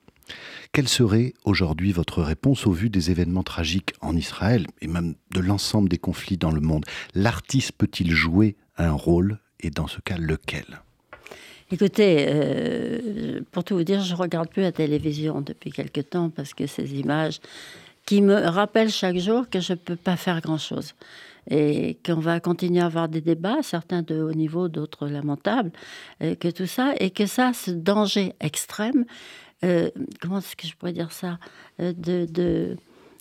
Quelle 0.73 0.89
serait 0.89 1.35
aujourd'hui 1.45 1.93
votre 1.93 2.23
réponse 2.23 2.67
au 2.67 2.73
vu 2.73 2.91
des 2.91 3.11
événements 3.11 3.43
tragiques 3.43 3.93
en 4.01 4.17
Israël 4.17 4.67
et 4.81 4.89
même 4.89 5.15
de 5.33 5.41
l'ensemble 5.41 5.89
des 5.89 5.99
conflits 5.99 6.37
dans 6.37 6.51
le 6.51 6.61
monde? 6.61 6.85
L'artiste 7.15 7.73
peut-il 7.73 8.11
jouer 8.11 8.57
un 8.77 8.93
rôle 8.93 9.39
et 9.61 9.71
dans 9.71 9.87
ce 9.87 10.01
cas 10.01 10.17
lequel? 10.19 10.83
Écoutez, 11.71 12.27
euh, 12.29 13.41
pour 13.53 13.65
tout 13.65 13.77
vous 13.77 13.85
dire, 13.85 14.03
je 14.03 14.15
regarde 14.15 14.49
plus 14.49 14.63
la 14.63 14.73
télévision 14.73 15.41
depuis 15.41 15.71
quelque 15.71 16.01
temps 16.01 16.31
parce 16.31 16.55
que 16.55 16.67
ces 16.67 16.95
images 16.95 17.41
qui 18.05 18.21
me 18.21 18.35
rappellent 18.35 18.91
chaque 18.91 19.17
jour 19.19 19.49
que 19.49 19.61
je 19.61 19.73
ne 19.73 19.79
peux 19.79 19.97
pas 19.97 20.17
faire 20.17 20.41
grand-chose 20.41 20.95
et 21.51 21.99
qu'on 22.05 22.21
va 22.21 22.41
continuer 22.41 22.81
à 22.81 22.87
avoir 22.87 23.09
des 23.09 23.21
débats, 23.21 23.63
certains 23.63 24.03
de 24.03 24.23
haut 24.23 24.33
niveau, 24.33 24.69
d'autres 24.69 25.09
lamentables, 25.09 25.73
et 26.21 26.37
que 26.37 26.49
tout 26.49 26.67
ça, 26.67 26.95
et 27.01 27.11
que 27.11 27.27
ça, 27.27 27.53
ce 27.53 27.71
danger 27.71 28.33
extrême, 28.41 29.05
euh, 29.65 29.91
comment 30.21 30.39
est-ce 30.39 30.57
que 30.57 30.67
je 30.67 30.77
pourrais 30.77 30.93
dire 30.93 31.13
ça, 31.13 31.39
euh, 31.81 31.93
de, 31.97 32.27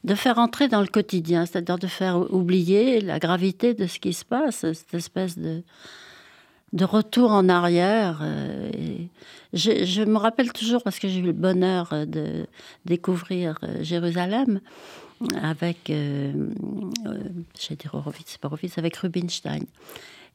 de, 0.04 0.16
faire 0.16 0.38
entrer 0.38 0.68
dans 0.68 0.82
le 0.82 0.88
quotidien, 0.88 1.46
c'est-à-dire 1.46 1.78
de 1.78 1.88
faire 1.88 2.34
oublier 2.34 3.00
la 3.00 3.20
gravité 3.20 3.74
de 3.74 3.88
ce 3.88 4.00
qui 4.00 4.14
se 4.14 4.26
passe, 4.26 4.58
cette 4.58 4.94
espèce 4.94 5.38
de, 5.38 5.64
de 6.74 6.86
retour 6.86 7.32
en 7.32 7.48
arrière. 7.48 8.20
Euh, 8.22 8.70
je, 9.54 10.04
me 10.04 10.18
rappelle 10.18 10.52
toujours, 10.52 10.84
parce 10.84 11.00
que 11.00 11.08
j'ai 11.08 11.20
eu 11.20 11.24
le 11.24 11.32
bonheur 11.32 11.94
de 12.06 12.46
découvrir 12.86 13.60
Jérusalem, 13.82 14.60
avec, 15.42 15.90
euh, 15.90 16.32
euh, 17.06 17.18
Horowitz, 17.94 18.38
pas 18.38 18.48
Horowitz, 18.48 18.78
avec 18.78 18.96
Rubinstein, 18.98 19.64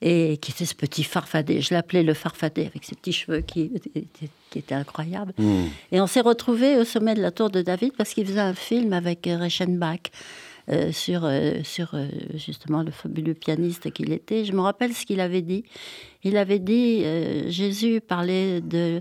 et 0.01 0.37
qui 0.39 0.53
était 0.53 0.65
ce 0.65 0.75
petit 0.75 1.05
farfadet. 1.05 1.61
Je 1.61 1.75
l'appelais 1.75 2.03
le 2.03 2.15
farfadet, 2.15 2.67
avec 2.67 2.85
ses 2.85 2.95
petits 2.95 3.13
cheveux 3.13 3.41
qui, 3.41 3.71
qui 4.51 4.59
étaient 4.59 4.75
incroyables. 4.75 5.33
Hmm. 5.39 5.67
Et 5.93 6.01
on 6.01 6.07
s'est 6.07 6.21
retrouvés 6.21 6.77
au 6.77 6.85
sommet 6.85 7.15
de 7.15 7.23
la 7.23 7.31
tour 7.31 7.51
de 7.51 7.63
David 7.63 7.93
parce 7.97 8.15
qu'il 8.15 8.27
faisait 8.27 8.41
un 8.41 8.55
film 8.55 8.93
avec 8.93 9.27
Reichenbach. 9.27 10.11
Euh, 10.71 10.93
sur, 10.93 11.27
sur 11.65 11.97
justement 12.35 12.83
le 12.83 12.91
fabuleux 12.91 13.33
pianiste 13.33 13.91
qu'il 13.91 14.13
était. 14.13 14.45
Je 14.45 14.53
me 14.53 14.61
rappelle 14.61 14.93
ce 14.93 15.07
qu'il 15.07 15.19
avait 15.19 15.41
dit. 15.41 15.65
Il 16.25 16.37
avait 16.37 16.59
dit, 16.59 17.05
Jésus 17.51 18.03
parlait 18.03 18.61
de 18.61 19.01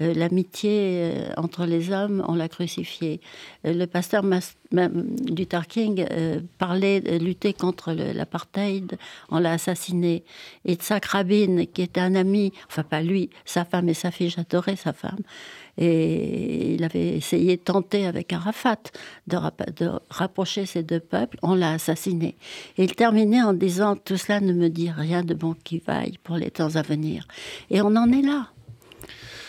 l'amitié 0.00 1.12
euh, 1.14 1.32
entre 1.36 1.64
les 1.64 1.90
hommes, 1.90 2.24
on 2.28 2.34
l'a 2.34 2.48
crucifié. 2.48 3.20
Euh, 3.66 3.72
le 3.72 3.86
pasteur 3.86 4.24
Luther 4.70 5.66
King 5.66 6.04
parlait 6.58 7.00
de 7.00 7.16
lutter 7.16 7.54
contre 7.54 7.92
l'apartheid, 7.92 8.98
on 9.30 9.38
l'a 9.38 9.52
assassiné. 9.52 10.24
Et 10.64 10.74
Tzak 10.74 11.06
Rabin, 11.06 11.64
qui 11.72 11.82
était 11.82 12.00
un 12.00 12.14
ami, 12.14 12.52
enfin 12.68 12.82
pas 12.82 13.00
lui, 13.00 13.30
sa 13.44 13.64
femme 13.64 13.88
et 13.88 13.94
sa 13.94 14.10
fille, 14.10 14.28
j'adorais 14.28 14.76
sa 14.76 14.92
femme. 14.92 15.20
Et 15.78 16.74
il 16.74 16.84
avait 16.84 17.16
essayé, 17.16 17.56
tenter 17.56 18.06
avec 18.06 18.32
Arafat 18.32 18.82
de, 19.28 19.38
de 19.76 19.90
rapprocher 20.10 20.66
ces 20.66 20.82
deux 20.82 21.00
peuples. 21.00 21.38
On 21.42 21.54
l'a 21.54 21.70
assassiné. 21.70 22.36
Et 22.76 22.84
il 22.84 22.94
terminait 22.94 23.42
en 23.42 23.52
disant 23.52 23.94
Tout 23.96 24.16
cela 24.16 24.40
ne 24.40 24.52
me 24.52 24.68
dit 24.68 24.90
rien 24.90 25.22
de 25.22 25.34
bon 25.34 25.54
qui 25.64 25.78
vaille 25.78 26.18
pour 26.24 26.36
les 26.36 26.50
temps 26.50 26.74
à 26.74 26.82
venir. 26.82 27.26
Et 27.70 27.80
on 27.80 27.94
en 27.94 28.10
est 28.10 28.22
là. 28.22 28.48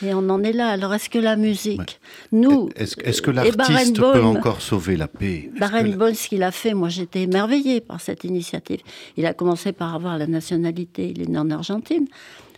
Et 0.05 0.13
on 0.13 0.29
en 0.29 0.43
est 0.43 0.53
là. 0.53 0.69
Alors, 0.69 0.93
est-ce 0.93 1.09
que 1.09 1.19
la 1.19 1.35
musique, 1.35 1.99
nous. 2.31 2.69
Est-ce 2.75 3.21
que 3.21 3.31
l'artiste 3.31 3.97
peut 3.97 4.23
encore 4.23 4.61
sauver 4.61 4.95
la 4.95 5.07
paix? 5.07 5.49
Barenboim, 5.59 6.13
ce 6.13 6.29
qu'il 6.29 6.43
a 6.43 6.51
fait, 6.51 6.73
moi 6.73 6.89
j'étais 6.89 7.23
émerveillée 7.23 7.81
par 7.81 7.99
cette 7.99 8.23
initiative. 8.23 8.79
Il 9.17 9.25
a 9.25 9.33
commencé 9.33 9.71
par 9.71 9.95
avoir 9.95 10.17
la 10.17 10.27
nationalité, 10.27 11.11
il 11.15 11.21
est 11.21 11.27
né 11.27 11.37
en 11.37 11.49
Argentine. 11.51 12.07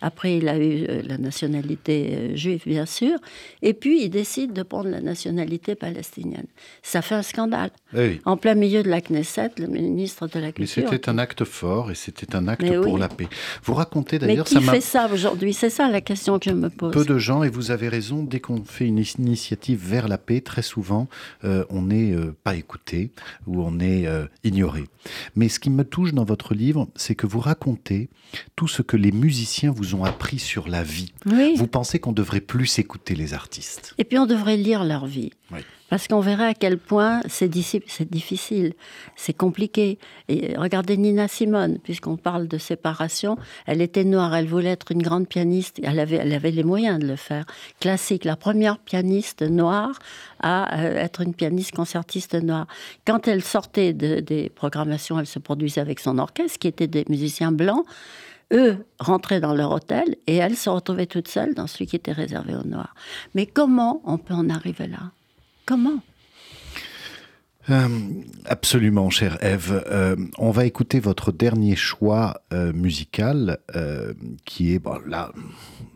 Après, 0.01 0.37
il 0.37 0.47
a 0.47 0.57
eu 0.57 0.85
euh, 0.89 1.01
la 1.07 1.17
nationalité 1.17 2.09
euh, 2.11 2.35
juive, 2.35 2.63
bien 2.65 2.85
sûr. 2.85 3.17
Et 3.61 3.73
puis, 3.73 4.03
il 4.03 4.09
décide 4.09 4.53
de 4.53 4.63
prendre 4.63 4.89
la 4.89 4.99
nationalité 5.01 5.75
palestinienne. 5.75 6.47
Ça 6.81 7.01
fait 7.01 7.15
un 7.15 7.21
scandale. 7.21 7.71
Eh 7.95 8.19
en 8.25 8.37
plein 8.37 8.55
milieu 8.55 8.83
de 8.83 8.89
la 8.89 9.01
Knesset, 9.01 9.51
le 9.57 9.67
ministre 9.67 10.27
de 10.27 10.39
la 10.39 10.51
Culture. 10.51 10.83
Mais 10.83 10.89
c'était 10.89 11.09
un 11.09 11.17
acte 11.17 11.43
fort 11.43 11.91
et 11.91 11.95
c'était 11.95 12.35
un 12.35 12.47
acte 12.47 12.65
pour 12.81 12.97
la 12.97 13.09
paix. 13.09 13.27
Vous 13.63 13.73
racontez 13.73 14.17
d'ailleurs... 14.19 14.47
Mais 14.51 14.59
qui 14.59 14.65
fait 14.65 14.81
ça 14.81 15.07
aujourd'hui? 15.11 15.53
C'est 15.53 15.69
ça 15.69 15.89
la 15.89 16.01
question 16.01 16.39
que 16.39 16.49
je 16.49 16.55
me 16.55 16.69
pose. 16.69 16.93
Peu 16.93 17.05
de 17.05 17.17
gens, 17.17 17.43
et 17.43 17.49
vous 17.49 17.71
avez 17.71 17.89
raison, 17.89 18.23
dès 18.23 18.39
qu'on 18.39 18.63
fait 18.63 18.87
une 18.87 19.03
initiative 19.19 19.79
vers 19.83 20.07
la 20.07 20.17
paix, 20.17 20.41
très 20.41 20.61
souvent, 20.61 21.07
euh, 21.43 21.63
on 21.69 21.83
n'est 21.83 22.15
pas 22.43 22.55
écouté 22.55 23.11
ou 23.45 23.61
on 23.61 23.79
est 23.79 24.07
ignoré. 24.43 24.85
Mais 25.35 25.49
ce 25.49 25.59
qui 25.59 25.69
me 25.69 25.83
touche 25.83 26.13
dans 26.13 26.23
votre 26.23 26.53
livre, 26.53 26.87
c'est 26.95 27.15
que 27.15 27.27
vous 27.27 27.39
racontez 27.39 28.09
tout 28.55 28.67
ce 28.67 28.81
que 28.81 28.97
les 28.97 29.11
musiciens 29.11 29.71
vous 29.71 29.90
ont 29.95 30.03
appris 30.03 30.39
sur 30.39 30.67
la 30.67 30.83
vie. 30.83 31.13
Vous 31.25 31.67
pensez 31.67 31.99
qu'on 31.99 32.11
devrait 32.11 32.41
plus 32.41 32.79
écouter 32.79 33.15
les 33.15 33.33
artistes 33.33 33.93
Et 33.97 34.03
puis 34.03 34.17
on 34.17 34.25
devrait 34.25 34.57
lire 34.57 34.83
leur 34.83 35.05
vie. 35.05 35.31
Parce 35.91 36.07
qu'on 36.07 36.21
verrait 36.21 36.47
à 36.47 36.53
quel 36.53 36.77
point 36.77 37.19
c'est 37.27 37.49
difficile, 37.49 38.73
c'est 39.17 39.33
compliqué. 39.33 39.99
Et 40.29 40.57
regardez 40.57 40.95
Nina 40.95 41.27
Simone, 41.27 41.79
puisqu'on 41.83 42.15
parle 42.15 42.47
de 42.47 42.57
séparation, 42.57 43.37
elle 43.65 43.81
était 43.81 44.05
noire, 44.05 44.33
elle 44.33 44.47
voulait 44.47 44.69
être 44.69 44.93
une 44.93 45.03
grande 45.03 45.27
pianiste, 45.27 45.81
elle 45.83 45.99
avait, 45.99 46.15
elle 46.15 46.31
avait 46.31 46.51
les 46.51 46.63
moyens 46.63 46.97
de 46.97 47.07
le 47.07 47.17
faire. 47.17 47.43
Classique, 47.81 48.23
la 48.23 48.37
première 48.37 48.77
pianiste 48.77 49.41
noire 49.41 49.99
à 50.39 50.79
euh, 50.79 50.95
être 50.95 51.19
une 51.19 51.33
pianiste 51.33 51.75
concertiste 51.75 52.35
noire. 52.35 52.67
Quand 53.05 53.27
elle 53.27 53.43
sortait 53.43 53.91
de, 53.91 54.21
des 54.21 54.49
programmations, 54.49 55.19
elle 55.19 55.27
se 55.27 55.39
produisait 55.39 55.81
avec 55.81 55.99
son 55.99 56.19
orchestre, 56.19 56.57
qui 56.57 56.69
était 56.69 56.87
des 56.87 57.03
musiciens 57.09 57.51
blancs 57.51 57.85
eux 58.51 58.85
rentraient 58.99 59.39
dans 59.39 59.53
leur 59.53 59.71
hôtel 59.71 60.15
et 60.27 60.35
elle 60.35 60.55
se 60.55 60.69
retrouvait 60.69 61.05
toute 61.05 61.27
seule 61.27 61.53
dans 61.53 61.67
celui 61.67 61.87
qui 61.87 61.95
était 61.95 62.11
réservé 62.11 62.55
aux 62.55 62.67
Noirs. 62.67 62.95
Mais 63.35 63.45
comment 63.45 64.01
on 64.05 64.17
peut 64.17 64.33
en 64.33 64.49
arriver 64.49 64.87
là? 64.87 65.11
Comment? 65.65 66.01
Euh, 67.69 67.87
absolument, 68.45 69.09
chère 69.09 69.37
Eve. 69.43 69.83
Euh, 69.87 70.15
on 70.37 70.51
va 70.51 70.65
écouter 70.65 70.99
votre 70.99 71.31
dernier 71.31 71.75
choix 71.75 72.41
euh, 72.53 72.73
musical, 72.73 73.59
qui 74.45 74.73
est 74.73 74.79
bon, 74.79 74.99
là, 75.05 75.31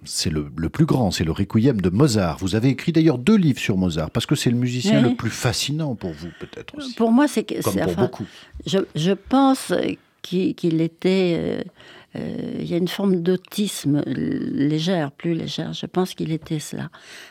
c'est 0.04 0.30
le, 0.30 0.50
plus 0.70 0.86
grand, 0.86 1.12
c'est 1.12 1.24
le 1.24 1.32
Requiem 1.32 1.82
de 1.82 1.90
Mozart. 1.90 2.38
Vous 2.38 2.56
avez 2.56 2.70
écrit 2.70 2.92
d'ailleurs 2.92 3.18
deux 3.18 3.36
livres 3.36 3.60
sur 3.60 3.78
Mozart, 3.78 4.12
parce 4.12 4.26
que 4.26 4.36
c'est 4.36 4.52
le 4.52 4.58
musicien 4.58 5.02
le 5.02 5.16
plus 5.16 5.32
fascinant 5.32 5.96
pour 5.96 6.12
vous, 6.12 6.30
peut-être 6.40 6.78
aussi. 6.78 6.94
Pour 6.96 7.12
moi, 7.12 7.28
c'est 7.28 7.44
comme 7.64 7.76
pour 7.76 7.96
beaucoup. 7.96 8.26
Je, 8.66 8.80
je 8.96 9.12
pense 9.12 9.74
qu'il 10.22 10.82
était 10.82 11.66
il 12.60 12.66
y 12.66 12.74
a 12.74 12.78
une 12.78 12.88
forme 12.88 13.22
d'autisme 13.22 14.02
légère, 14.06 15.12
plus 15.12 15.34
légère. 15.34 15.74
Je 15.74 15.86
pense 15.86 16.14
qu'il 16.14 16.32
était 16.32 16.60
cela. 16.60 16.90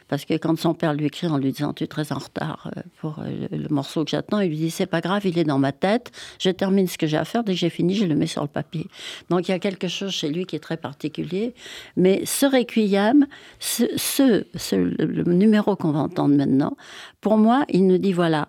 Parce 0.09 0.25
que 0.25 0.35
quand 0.35 0.59
son 0.59 0.75
père 0.75 0.95
lui 0.95 1.07
écrit 1.07 1.27
en 1.27 1.39
lui 1.39 1.53
disant 1.53 1.73
Tu 1.73 1.85
es 1.85 1.87
très 1.87 2.13
en 2.13 2.19
retard 2.19 2.71
euh, 2.77 2.83
pour 3.01 3.19
euh, 3.19 3.49
le, 3.51 3.69
morceau 3.69 4.05
que 4.05 4.11
j'attends, 4.11 4.41
il 4.41 4.51
lui 4.51 4.57
dit 4.57 4.71
C'est 4.71 4.87
pas 4.87 5.01
grave, 5.01 5.27
il 5.27 5.39
est 5.39 5.45
dans 5.45 5.59
ma 5.59 5.73
tête, 5.73 6.13
je 6.39 6.51
termine 6.51 6.87
ce 6.87 6.99
que 6.99 7.07
j'ai 7.07 7.17
à 7.17 7.25
faire, 7.25 7.45
dès 7.45 7.55
que 7.55 7.59
j'ai 7.59 7.71
fini, 7.71 7.95
je 7.95 8.05
le 8.05 8.15
mets 8.15 8.27
sur 8.27 8.43
le 8.43 8.49
papier. 8.49 8.87
Donc 9.31 9.49
il 9.49 9.53
y 9.53 9.55
a 9.55 9.59
quelque 9.59 9.89
chose 9.89 10.13
chez 10.13 10.29
lui 10.29 10.47
qui 10.47 10.57
est 10.57 10.61
très 10.61 10.77
particulier. 10.77 11.55
Mais 11.97 12.25
ce 12.27 12.47
requiem, 12.47 13.27
ce, 13.59 14.45
le 15.03 15.33
numéro 15.33 15.77
qu'on 15.77 15.93
va 15.93 16.01
entendre 16.01 16.37
maintenant, 16.37 16.77
pour 17.21 17.37
moi, 17.37 17.65
il 17.69 17.87
nous 17.87 17.99
dit 17.99 18.13
Voilà, 18.13 18.49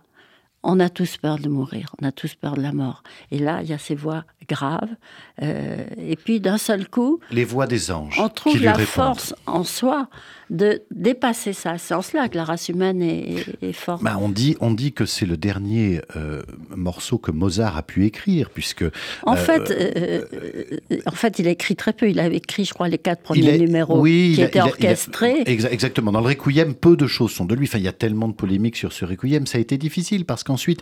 on 0.64 0.80
a 0.80 0.90
tous 0.90 1.18
peur 1.18 1.38
de 1.38 1.48
mourir, 1.48 1.96
on 2.02 2.06
a 2.06 2.12
tous 2.12 2.36
peur 2.36 2.56
de 2.56 2.62
la 2.62 2.74
mort. 2.74 3.04
Et 3.32 3.40
là, 3.40 3.62
il 3.62 3.70
y 3.70 3.74
a 3.74 3.78
ces 3.78 3.96
voix 3.96 4.26
graves. 4.48 4.96
Euh, 5.42 5.84
et 5.98 6.16
puis 6.16 6.40
d'un 6.40 6.58
seul 6.58 6.88
coup, 6.88 7.20
les 7.32 7.44
voix 7.44 7.68
des 7.68 7.92
anges. 7.92 8.20
On 8.20 8.30
trouve 8.30 8.62
la 8.62 8.78
force 8.78 9.36
en 9.46 9.64
soi 9.64 10.08
de 10.50 10.84
dépasser 10.92 11.54
ça. 11.54 11.78
C'est 11.78 11.94
en 11.94 12.02
cela 12.02 12.30
que 12.30 12.38
la 12.38 12.44
race 12.44 12.70
humaine 12.70 13.02
est, 13.02 13.74
forte. 13.74 14.04
Bah, 14.04 14.18
on, 14.20 14.30
dit, 14.30 14.56
on 14.60 14.72
dit 14.72 14.94
que 14.94 15.06
c'est 15.06 15.26
le 15.26 15.38
dernier 15.38 16.02
euh, 16.16 16.44
morceau 16.70 17.18
que 17.18 17.32
Mozart 17.32 17.78
a 17.78 17.84
pu 17.84 18.06
écrire, 18.06 18.50
puisque... 18.52 18.86
En, 19.24 19.34
euh, 19.34 19.38
fait, 19.38 21.02
en 21.08 21.12
fait, 21.12 21.40
il 21.40 21.48
a 21.48 21.52
écrit 21.52 21.76
très 21.76 21.94
peu. 21.94 22.10
Il 22.10 22.20
avait 22.20 22.38
écrit, 22.38 22.66
je 22.66 22.74
crois, 22.74 22.88
les 22.88 22.98
quatre 22.98 23.24
premiers 23.24 23.58
numéros 23.58 24.04
qui 24.04 24.42
étaient 24.42 24.62
orchestrés. 24.62 25.44
exactement. 25.46 26.12
Dans 26.12 26.22
le 26.22 26.28
Requiem, 26.28 26.76
peu 26.76 26.96
de 26.96 27.08
choses 27.08 27.32
sont 27.32 27.46
de 27.46 27.56
lui. 27.56 27.66
Enfin, 27.68 27.80
il 27.80 27.86
y 27.86 27.90
a 27.90 27.94
tellement 27.94 28.28
de 28.28 28.34
polémiques 28.34 28.78
sur 28.78 28.94
ce 28.94 29.06
Requiem. 29.06 29.48
Ça 29.48 29.58
a 29.58 29.62
été 29.62 29.78
difficile 29.78 30.26
parce 30.26 30.44
qu'ensuite, 30.44 30.82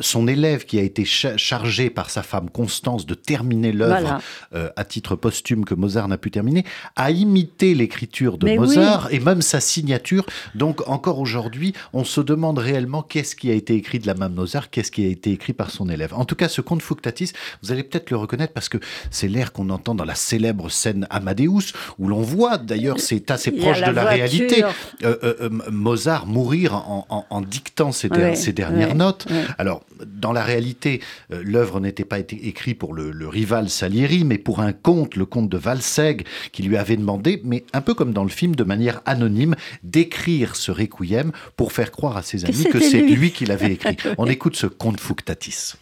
son 0.00 0.28
élève 0.28 0.64
qui 0.64 0.78
a 0.78 0.82
été 0.82 1.04
chargé 1.04 1.90
par 1.90 2.10
sa 2.10 2.22
femme 2.22 2.48
De 3.06 3.14
terminer 3.14 3.72
l'œuvre 3.72 4.20
à 4.52 4.84
titre 4.84 5.16
posthume 5.16 5.64
que 5.64 5.74
Mozart 5.74 6.08
n'a 6.08 6.18
pu 6.18 6.30
terminer, 6.30 6.64
a 6.96 7.10
imité 7.10 7.74
l'écriture 7.74 8.38
de 8.38 8.54
Mozart 8.56 9.08
et 9.10 9.20
même 9.20 9.42
sa 9.42 9.60
signature. 9.60 10.26
Donc 10.54 10.88
encore 10.88 11.18
aujourd'hui, 11.18 11.74
on 11.92 12.04
se 12.04 12.20
demande 12.20 12.58
réellement 12.58 13.02
qu'est-ce 13.02 13.36
qui 13.36 13.50
a 13.50 13.54
été 13.54 13.74
écrit 13.74 13.98
de 13.98 14.06
la 14.06 14.14
main 14.14 14.28
de 14.28 14.34
Mozart, 14.34 14.70
qu'est-ce 14.70 14.90
qui 14.90 15.04
a 15.04 15.08
été 15.08 15.32
écrit 15.32 15.52
par 15.52 15.70
son 15.70 15.88
élève. 15.88 16.14
En 16.14 16.24
tout 16.24 16.36
cas, 16.36 16.48
ce 16.48 16.60
conte 16.60 16.82
Fuctatis, 16.82 17.32
vous 17.62 17.72
allez 17.72 17.82
peut-être 17.82 18.10
le 18.10 18.16
reconnaître 18.16 18.52
parce 18.52 18.68
que 18.68 18.78
c'est 19.10 19.28
l'air 19.28 19.52
qu'on 19.52 19.70
entend 19.70 19.94
dans 19.94 20.04
la 20.04 20.14
célèbre 20.14 20.70
scène 20.70 21.06
Amadeus, 21.10 21.72
où 21.98 22.08
l'on 22.08 22.22
voit, 22.22 22.58
d'ailleurs, 22.58 23.00
c'est 23.00 23.30
assez 23.30 23.50
proche 23.50 23.80
de 23.80 23.90
la 23.90 24.04
réalité, 24.04 24.64
euh, 24.64 24.68
euh, 25.02 25.34
euh, 25.42 25.50
Mozart 25.70 26.26
mourir 26.26 26.74
en, 26.74 27.40
dictant 27.42 27.92
ses, 27.92 28.08
dernières 28.08 28.94
notes. 28.94 29.26
Alors, 29.58 29.82
dans 30.06 30.32
la 30.32 30.42
réalité, 30.42 31.00
l'œuvre 31.30 31.80
n'était 31.80 32.04
pas 32.04 32.18
été 32.18 32.46
écrite 32.52 32.78
pour 32.78 32.92
le, 32.92 33.10
le, 33.10 33.28
rival 33.28 33.70
Salieri, 33.70 34.24
mais 34.24 34.36
pour 34.36 34.60
un 34.60 34.72
comte, 34.72 35.16
le 35.16 35.24
comte 35.24 35.48
de 35.48 35.56
Valseg, 35.56 36.26
qui 36.52 36.62
lui 36.62 36.76
avait 36.76 36.98
demandé, 36.98 37.40
mais 37.44 37.64
un 37.72 37.80
peu 37.80 37.94
comme 37.94 38.12
dans 38.12 38.24
le 38.24 38.30
film, 38.30 38.54
de 38.54 38.62
manière 38.62 39.00
anonyme 39.06 39.54
d'écrire 39.82 40.54
ce 40.54 40.70
requiem 40.70 41.32
pour 41.56 41.72
faire 41.72 41.90
croire 41.90 42.18
à 42.18 42.22
ses 42.22 42.44
amis 42.44 42.64
que, 42.64 42.78
c'est 42.78 43.00
lui. 43.00 43.30
qui 43.30 43.46
l'avait 43.46 43.72
écrit. 43.72 43.96
On 44.18 44.26
écoute 44.26 44.56
ce 44.56 44.66
conte 44.66 45.00
Fuctatis. 45.00 45.74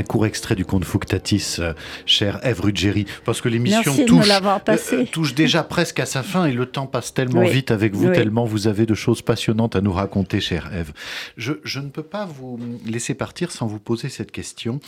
Un, 0.00 0.02
court 0.02 0.26
extrait 0.26 0.54
du 0.54 0.64
conte 0.64 0.84
Fuctatis, 0.84 1.56
euh, 1.58 1.72
cher 2.06 2.40
Ève 2.42 2.60
Ruggieri, 2.60 3.06
parce 3.24 3.40
que 3.40 3.48
l'émission 3.48 3.94
touche, 4.06 4.28
euh, 4.30 5.04
touche, 5.10 5.34
déjà 5.34 5.62
presque 5.62 6.00
à 6.00 6.06
sa 6.06 6.22
fin 6.22 6.46
et 6.46 6.52
le 6.52 6.66
temps 6.66 6.86
passe 6.86 7.14
tellement 7.14 7.44
vite 7.44 7.70
avec 7.70 7.94
vous, 7.94 8.10
tellement 8.10 8.44
vous 8.44 8.66
avez 8.66 8.86
de 8.86 8.94
choses 8.94 9.22
passionnantes 9.22 9.76
à 9.76 9.80
nous 9.80 9.92
raconter, 9.92 10.40
chère 10.40 10.70
Ève. 10.74 10.92
Je, 11.36 11.54
je 11.64 11.80
ne 11.80 11.88
peux 11.88 12.02
pas 12.02 12.26
vous 12.26 12.58
laisser 12.86 13.14
partir 13.14 13.52
sans 13.52 13.66
vous 13.66 13.78
poser 13.78 14.08
cette 14.08 14.32
question. 14.32 14.80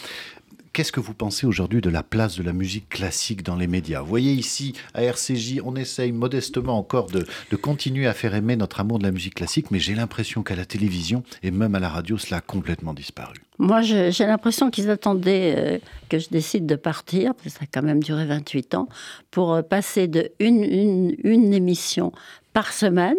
Qu'est-ce 0.73 0.93
que 0.93 1.01
vous 1.01 1.13
pensez 1.13 1.47
aujourd'hui 1.47 1.83
de 1.83 1.91
la 1.91 2.03
place 2.03 2.39
de 2.39 2.43
la 2.43 2.55
musique 2.55 2.89
classique 2.89 3.43
dans 3.43 3.57
les 3.57 3.67
médias? 3.67 4.01
Vous 4.01 4.07
voyez 4.07 4.33
ici, 4.33 4.73
à 4.95 5.03
RCJ, 5.03 5.61
on 5.67 5.77
essaye 5.77 6.13
modestement 6.13 6.79
encore 6.79 7.09
de, 7.09 7.27
continuer 7.57 8.07
à 8.07 8.15
faire 8.15 8.35
aimer 8.35 8.57
notre 8.57 8.81
amour 8.81 8.99
de 8.99 9.05
la 9.05 9.13
musique 9.13 9.35
classique, 9.35 9.71
mais 9.71 9.79
j'ai 9.79 9.95
l'impression 9.95 10.43
qu'à 10.43 10.57
la 10.57 10.65
télévision 10.65 11.25
et 11.43 11.51
même 11.51 11.75
à 11.75 11.79
la 11.79 11.91
radio, 11.91 12.17
cela 12.17 12.39
a 12.39 12.41
complètement 12.41 12.95
disparu. 12.95 13.35
Moi, 13.59 13.83
j'ai 13.83 14.27
l'impression 14.27 14.71
qu'ils 14.71 14.89
attendaient 14.89 15.55
euh, 15.59 15.79
que 16.09 16.19
je 16.19 16.31
décide 16.31 16.65
de 16.65 16.77
partir, 16.77 17.35
parce 17.35 17.45
que 17.45 17.51
ça 17.51 17.65
a 17.65 17.67
quand 17.71 17.83
même 17.83 18.03
duré 18.03 18.25
28 18.25 18.75
ans, 18.75 18.89
pour 19.31 19.53
euh, 19.53 19.61
passer 19.61 20.09
de 20.09 20.33
une, 20.41 21.53
émission 21.53 22.13
par 22.55 22.73
semaine, 22.73 23.19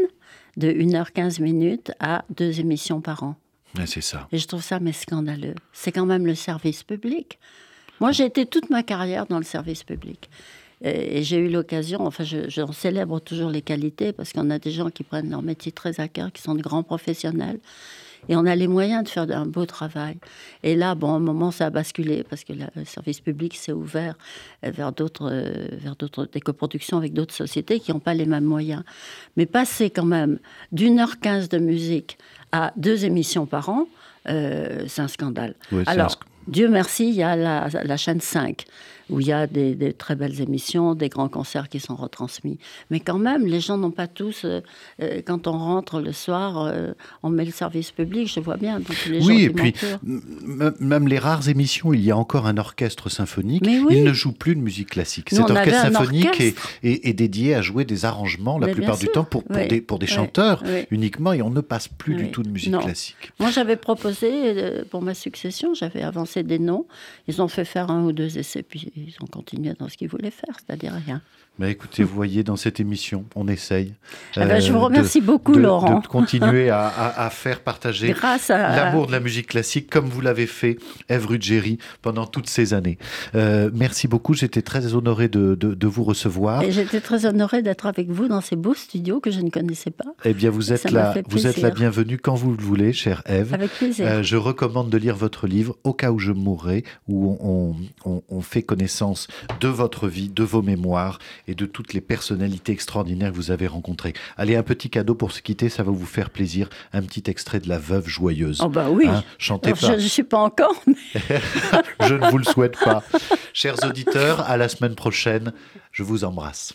de 0.58 0.72
1h15 0.72 1.40
minutes, 1.40 1.92
à 2.00 2.26
deux 2.36 2.60
émissions 2.60 3.00
par 3.00 3.22
an 3.22 3.36
c'est 3.86 4.02
ça. 4.02 4.28
Et 4.32 4.38
je 4.38 4.48
trouve 4.48 4.64
ça 4.64 4.80
mais 4.80 4.94
scandaleux. 4.94 5.56
C'est 5.72 5.92
quand 5.92 6.06
même 6.06 6.26
le 6.26 6.36
service 6.36 6.84
public. 6.84 7.40
Moi, 8.00 8.12
j'ai 8.12 8.26
été 8.26 8.46
toute 8.46 8.70
ma 8.70 8.84
carrière 8.84 9.26
dans 9.28 9.38
le 9.38 9.44
service 9.46 9.84
public. 9.84 10.30
Et, 10.82 11.24
j'ai 11.24 11.38
eu 11.38 11.50
l'occasion, 11.50 12.06
enfin, 12.06 12.24
je, 12.24 12.50
célèbre 12.74 13.20
toujours 13.20 13.50
les 13.50 13.62
qualités 13.62 14.12
parce 14.12 14.34
qu'on 14.34 14.50
a 14.50 14.60
des 14.60 14.72
gens 14.72 14.90
qui 14.90 15.04
prennent 15.04 15.30
leur 15.30 15.42
métier 15.42 15.72
très 15.72 16.00
à 16.00 16.08
cœur, 16.08 16.32
qui 16.32 16.42
sont 16.42 16.56
de 16.56 16.62
grands 16.62 16.84
professionnels. 16.84 17.60
Et 18.30 18.36
on 18.38 18.46
a 18.46 18.56
les 18.56 18.68
moyens 18.68 19.04
de 19.04 19.10
faire 19.10 19.30
un 19.30 19.46
beau 19.46 19.66
travail. 19.66 20.18
Et 20.64 20.76
là, 20.76 20.96
bon, 20.96 21.14
à 21.14 21.16
un 21.16 21.20
moment, 21.20 21.52
ça 21.52 21.66
a 21.66 21.70
basculé 21.70 22.24
parce 22.24 22.46
que 22.46 22.54
le 22.54 22.86
service 22.86 23.20
public 23.20 23.56
s'est 23.56 23.74
ouvert 23.74 24.16
vers 24.62 24.94
d'autres, 24.94 25.30
vers 25.74 25.98
d'autres, 25.98 26.26
des 26.32 26.40
coproductions 26.40 26.98
avec 26.98 27.14
d'autres 27.14 27.34
sociétés 27.34 27.82
qui 27.82 27.92
n'ont 27.92 28.00
pas 28.00 28.14
les 28.14 28.26
mêmes 28.26 28.46
moyens. 28.46 28.84
Mais 29.36 29.46
passer 29.46 29.90
quand 29.90 30.06
même 30.06 30.40
d'une 30.72 31.00
heure 31.00 31.20
quinze 31.20 31.50
de 31.50 31.58
musique 31.58 32.18
à 32.54 32.72
deux 32.78 33.04
émissions 33.04 33.46
par 33.46 33.68
an, 33.68 33.88
euh, 34.30 34.86
c'est 34.88 35.02
un 35.02 35.10
scandale. 35.10 35.56
Alors, 35.88 36.18
Dieu 36.48 36.70
merci, 36.70 37.10
il 37.10 37.16
y 37.16 37.24
a 37.24 37.36
la, 37.36 37.68
la 37.84 37.98
chaîne 37.98 38.22
5 38.22 38.66
où 39.10 39.20
il 39.20 39.28
y 39.28 39.32
a 39.32 39.48
des, 39.48 39.94
très 39.94 40.16
belles 40.16 40.42
émissions, 40.42 40.96
des 40.96 41.10
grands 41.10 41.30
concerts 41.30 41.70
qui 41.70 41.80
sont 41.80 41.96
retransmis. 41.96 42.58
Mais 42.90 43.00
quand 43.00 43.18
même, 43.18 43.46
les 43.46 43.60
gens 43.60 43.78
n'ont 43.78 43.92
pas 43.92 44.08
tous, 44.08 44.46
euh, 44.46 44.62
euh, 45.02 45.22
quand 45.26 45.48
on 45.48 45.58
rentre 45.58 46.00
le 46.00 46.12
soir, 46.12 46.58
euh, 46.58 46.94
on 47.22 47.30
met 47.30 47.46
le 47.46 47.52
service 47.52 47.92
public, 47.92 48.32
je 48.34 48.40
vois 48.40 48.58
bien. 48.58 48.80
Donc 48.80 49.06
les 49.08 49.24
oui, 49.24 49.44
et 49.44 49.50
puis 49.50 49.74
même 50.80 51.08
les 51.08 51.20
rares 51.20 51.50
émissions, 51.50 51.94
il 51.94 52.02
y 52.02 52.12
a 52.12 52.18
encore 52.18 52.48
un 52.48 52.58
orchestre 52.58 53.10
symphonique. 53.10 53.64
Il 53.66 54.04
ne 54.04 54.14
joue 54.14 54.32
plus 54.32 54.56
de 54.56 54.62
musique 54.62 54.92
classique. 54.92 55.30
Cet 55.30 55.50
orchestre 55.50 55.92
symphonique 55.92 56.56
Est, 56.84 57.14
dédié 57.14 57.54
à 57.54 57.62
jouer 57.62 57.86
des 57.86 58.06
arrangements 58.06 58.58
la 58.58 58.68
plupart 58.70 58.98
du 58.98 59.08
temps 59.08 59.24
pour, 59.24 59.44
des, 59.44 59.82
pour 59.82 60.00
des 60.00 60.08
chanteurs 60.08 60.64
uniquement, 60.92 61.34
et 61.34 61.42
on 61.42 61.50
ne 61.50 61.62
passe 61.62 61.88
plus 61.88 62.16
du 62.16 62.32
tout 62.32 62.44
de 62.44 62.50
musique 62.50 62.78
classique. 62.78 63.32
Moi, 63.40 63.52
j'avais 63.52 63.76
proposé 63.76 64.84
pour 64.90 65.02
ma 65.02 65.14
succession, 65.14 65.74
j'avais 65.74 66.02
avancé 66.02 66.44
des 66.44 66.60
noms. 66.60 66.86
Ils 67.28 67.42
ont 67.42 67.48
fait 67.48 67.66
faire 67.66 67.92
un 67.92 68.04
ou 68.04 68.12
deux 68.12 68.38
essais, 68.38 68.64
puis 68.64 68.93
ils 68.96 69.16
ont 69.22 69.28
continué 69.28 69.74
dans 69.74 69.90
ce 69.90 69.98
qu'ils 69.98 70.10
voulaient 70.10 70.32
faire, 70.32 70.58
c'est-à-dire 70.60 70.94
rien. 70.94 71.22
Écoutez, 71.62 72.04
vous 72.04 72.16
voyez, 72.16 72.44
dans 72.44 72.56
cette 72.56 72.80
émission, 72.80 73.26
on 73.36 73.48
essaye. 73.48 73.94
Ah 74.36 74.46
ben, 74.46 74.60
je 74.60 74.72
vous 74.72 74.80
euh, 74.80 74.86
remercie 74.86 75.22
beaucoup, 75.22 75.54
Laurent. 75.54 76.00
De 76.00 76.08
continuer 76.08 76.72
à, 76.72 77.30
faire 77.32 77.60
partager 77.64 78.16
l'amour 78.50 79.06
de 79.06 79.12
la 79.12 79.20
musique 79.20 79.48
classique, 79.48 79.88
comme 79.88 80.08
vous 80.08 80.20
l'avez 80.20 80.48
fait, 80.48 80.78
Ève 81.10 81.28
Ruggieri, 81.28 81.78
pendant 82.02 82.26
toutes 82.26 82.50
ces 82.50 82.74
années. 82.74 82.98
Euh, 83.36 83.70
merci 83.72 84.08
beaucoup, 84.08 84.34
j'étais 84.34 84.64
très 84.64 84.96
honoré 84.96 85.28
de, 85.28 85.86
vous 85.86 86.04
recevoir. 86.04 86.64
J'étais 86.70 87.02
très 87.02 87.28
honoré 87.28 87.62
d'être 87.62 87.86
avec 87.86 88.10
vous 88.10 88.28
dans 88.28 88.42
ces 88.42 88.56
beaux 88.56 88.74
studios 88.74 89.20
que 89.20 89.30
je 89.30 89.40
ne 89.40 89.52
connaissais 89.52 89.92
pas. 89.92 90.12
Eh 90.26 90.34
bien, 90.34 90.50
vous 90.50 90.74
êtes, 90.74 90.90
la, 90.90 91.14
vous 91.30 91.46
êtes 91.46 91.62
la 91.62 91.70
bienvenue 91.70 92.18
quand 92.18 92.34
vous 92.34 92.52
le 92.52 92.62
voulez, 92.62 92.94
chère 92.94 93.22
Ève. 93.26 93.54
Avec 93.54 93.70
plaisir. 93.72 94.08
Euh, 94.08 94.24
je 94.24 94.38
recommande 94.38 94.90
de 94.90 94.98
lire 94.98 95.16
votre 95.16 95.46
livre, 95.46 95.78
Au 95.84 95.94
cas 95.94 96.12
où 96.12 96.18
je 96.18 96.32
mourrai, 96.32 96.84
où 97.08 97.38
on, 97.40 97.76
on 98.28 98.42
fait 98.42 98.64
connaissance 98.64 99.28
de 99.60 99.68
votre 99.68 100.08
vie, 100.08 100.30
de 100.30 100.44
vos 100.44 100.64
mémoires 100.64 101.20
et 101.48 101.56
de 101.56 101.66
toutes 101.66 101.94
les 101.94 102.02
personnalités 102.02 102.72
extraordinaires 102.72 103.32
que 103.32 103.36
vous 103.36 103.52
avez 103.52 103.68
rencontrées. 103.68 104.14
Allez, 104.38 104.56
un 104.56 104.64
petit 104.64 104.90
cadeau 104.90 105.16
pour 105.16 105.32
se 105.32 105.42
quitter, 105.42 105.70
ça 105.70 105.84
va 105.84 105.92
vous 105.92 106.06
faire 106.06 106.30
plaisir. 106.30 106.70
Un 106.94 107.02
petit 107.02 107.24
extrait 107.28 107.60
de 107.60 107.70
La 107.70 107.80
Veuve 107.80 108.08
Joyeuse. 108.08 108.62
Oh 108.64 108.70
bah 108.70 108.90
oui. 108.90 109.08
Hein, 109.08 109.24
chantez 109.38 109.72
pas. 109.72 109.78
Je 109.88 109.92
ne 109.94 110.00
suis 110.00 110.24
pas 110.24 110.40
encore. 110.40 110.84
je 112.02 112.14
ne 112.14 112.30
vous 112.30 112.38
le 112.38 112.46
souhaite 112.46 112.78
pas. 112.80 113.04
Chers 113.54 113.84
auditeurs, 113.86 114.42
à 114.50 114.58
la 114.58 114.70
semaine 114.70 114.96
prochaine. 114.96 115.54
Je 115.92 116.04
vous 116.04 116.24
embrasse. 116.24 116.74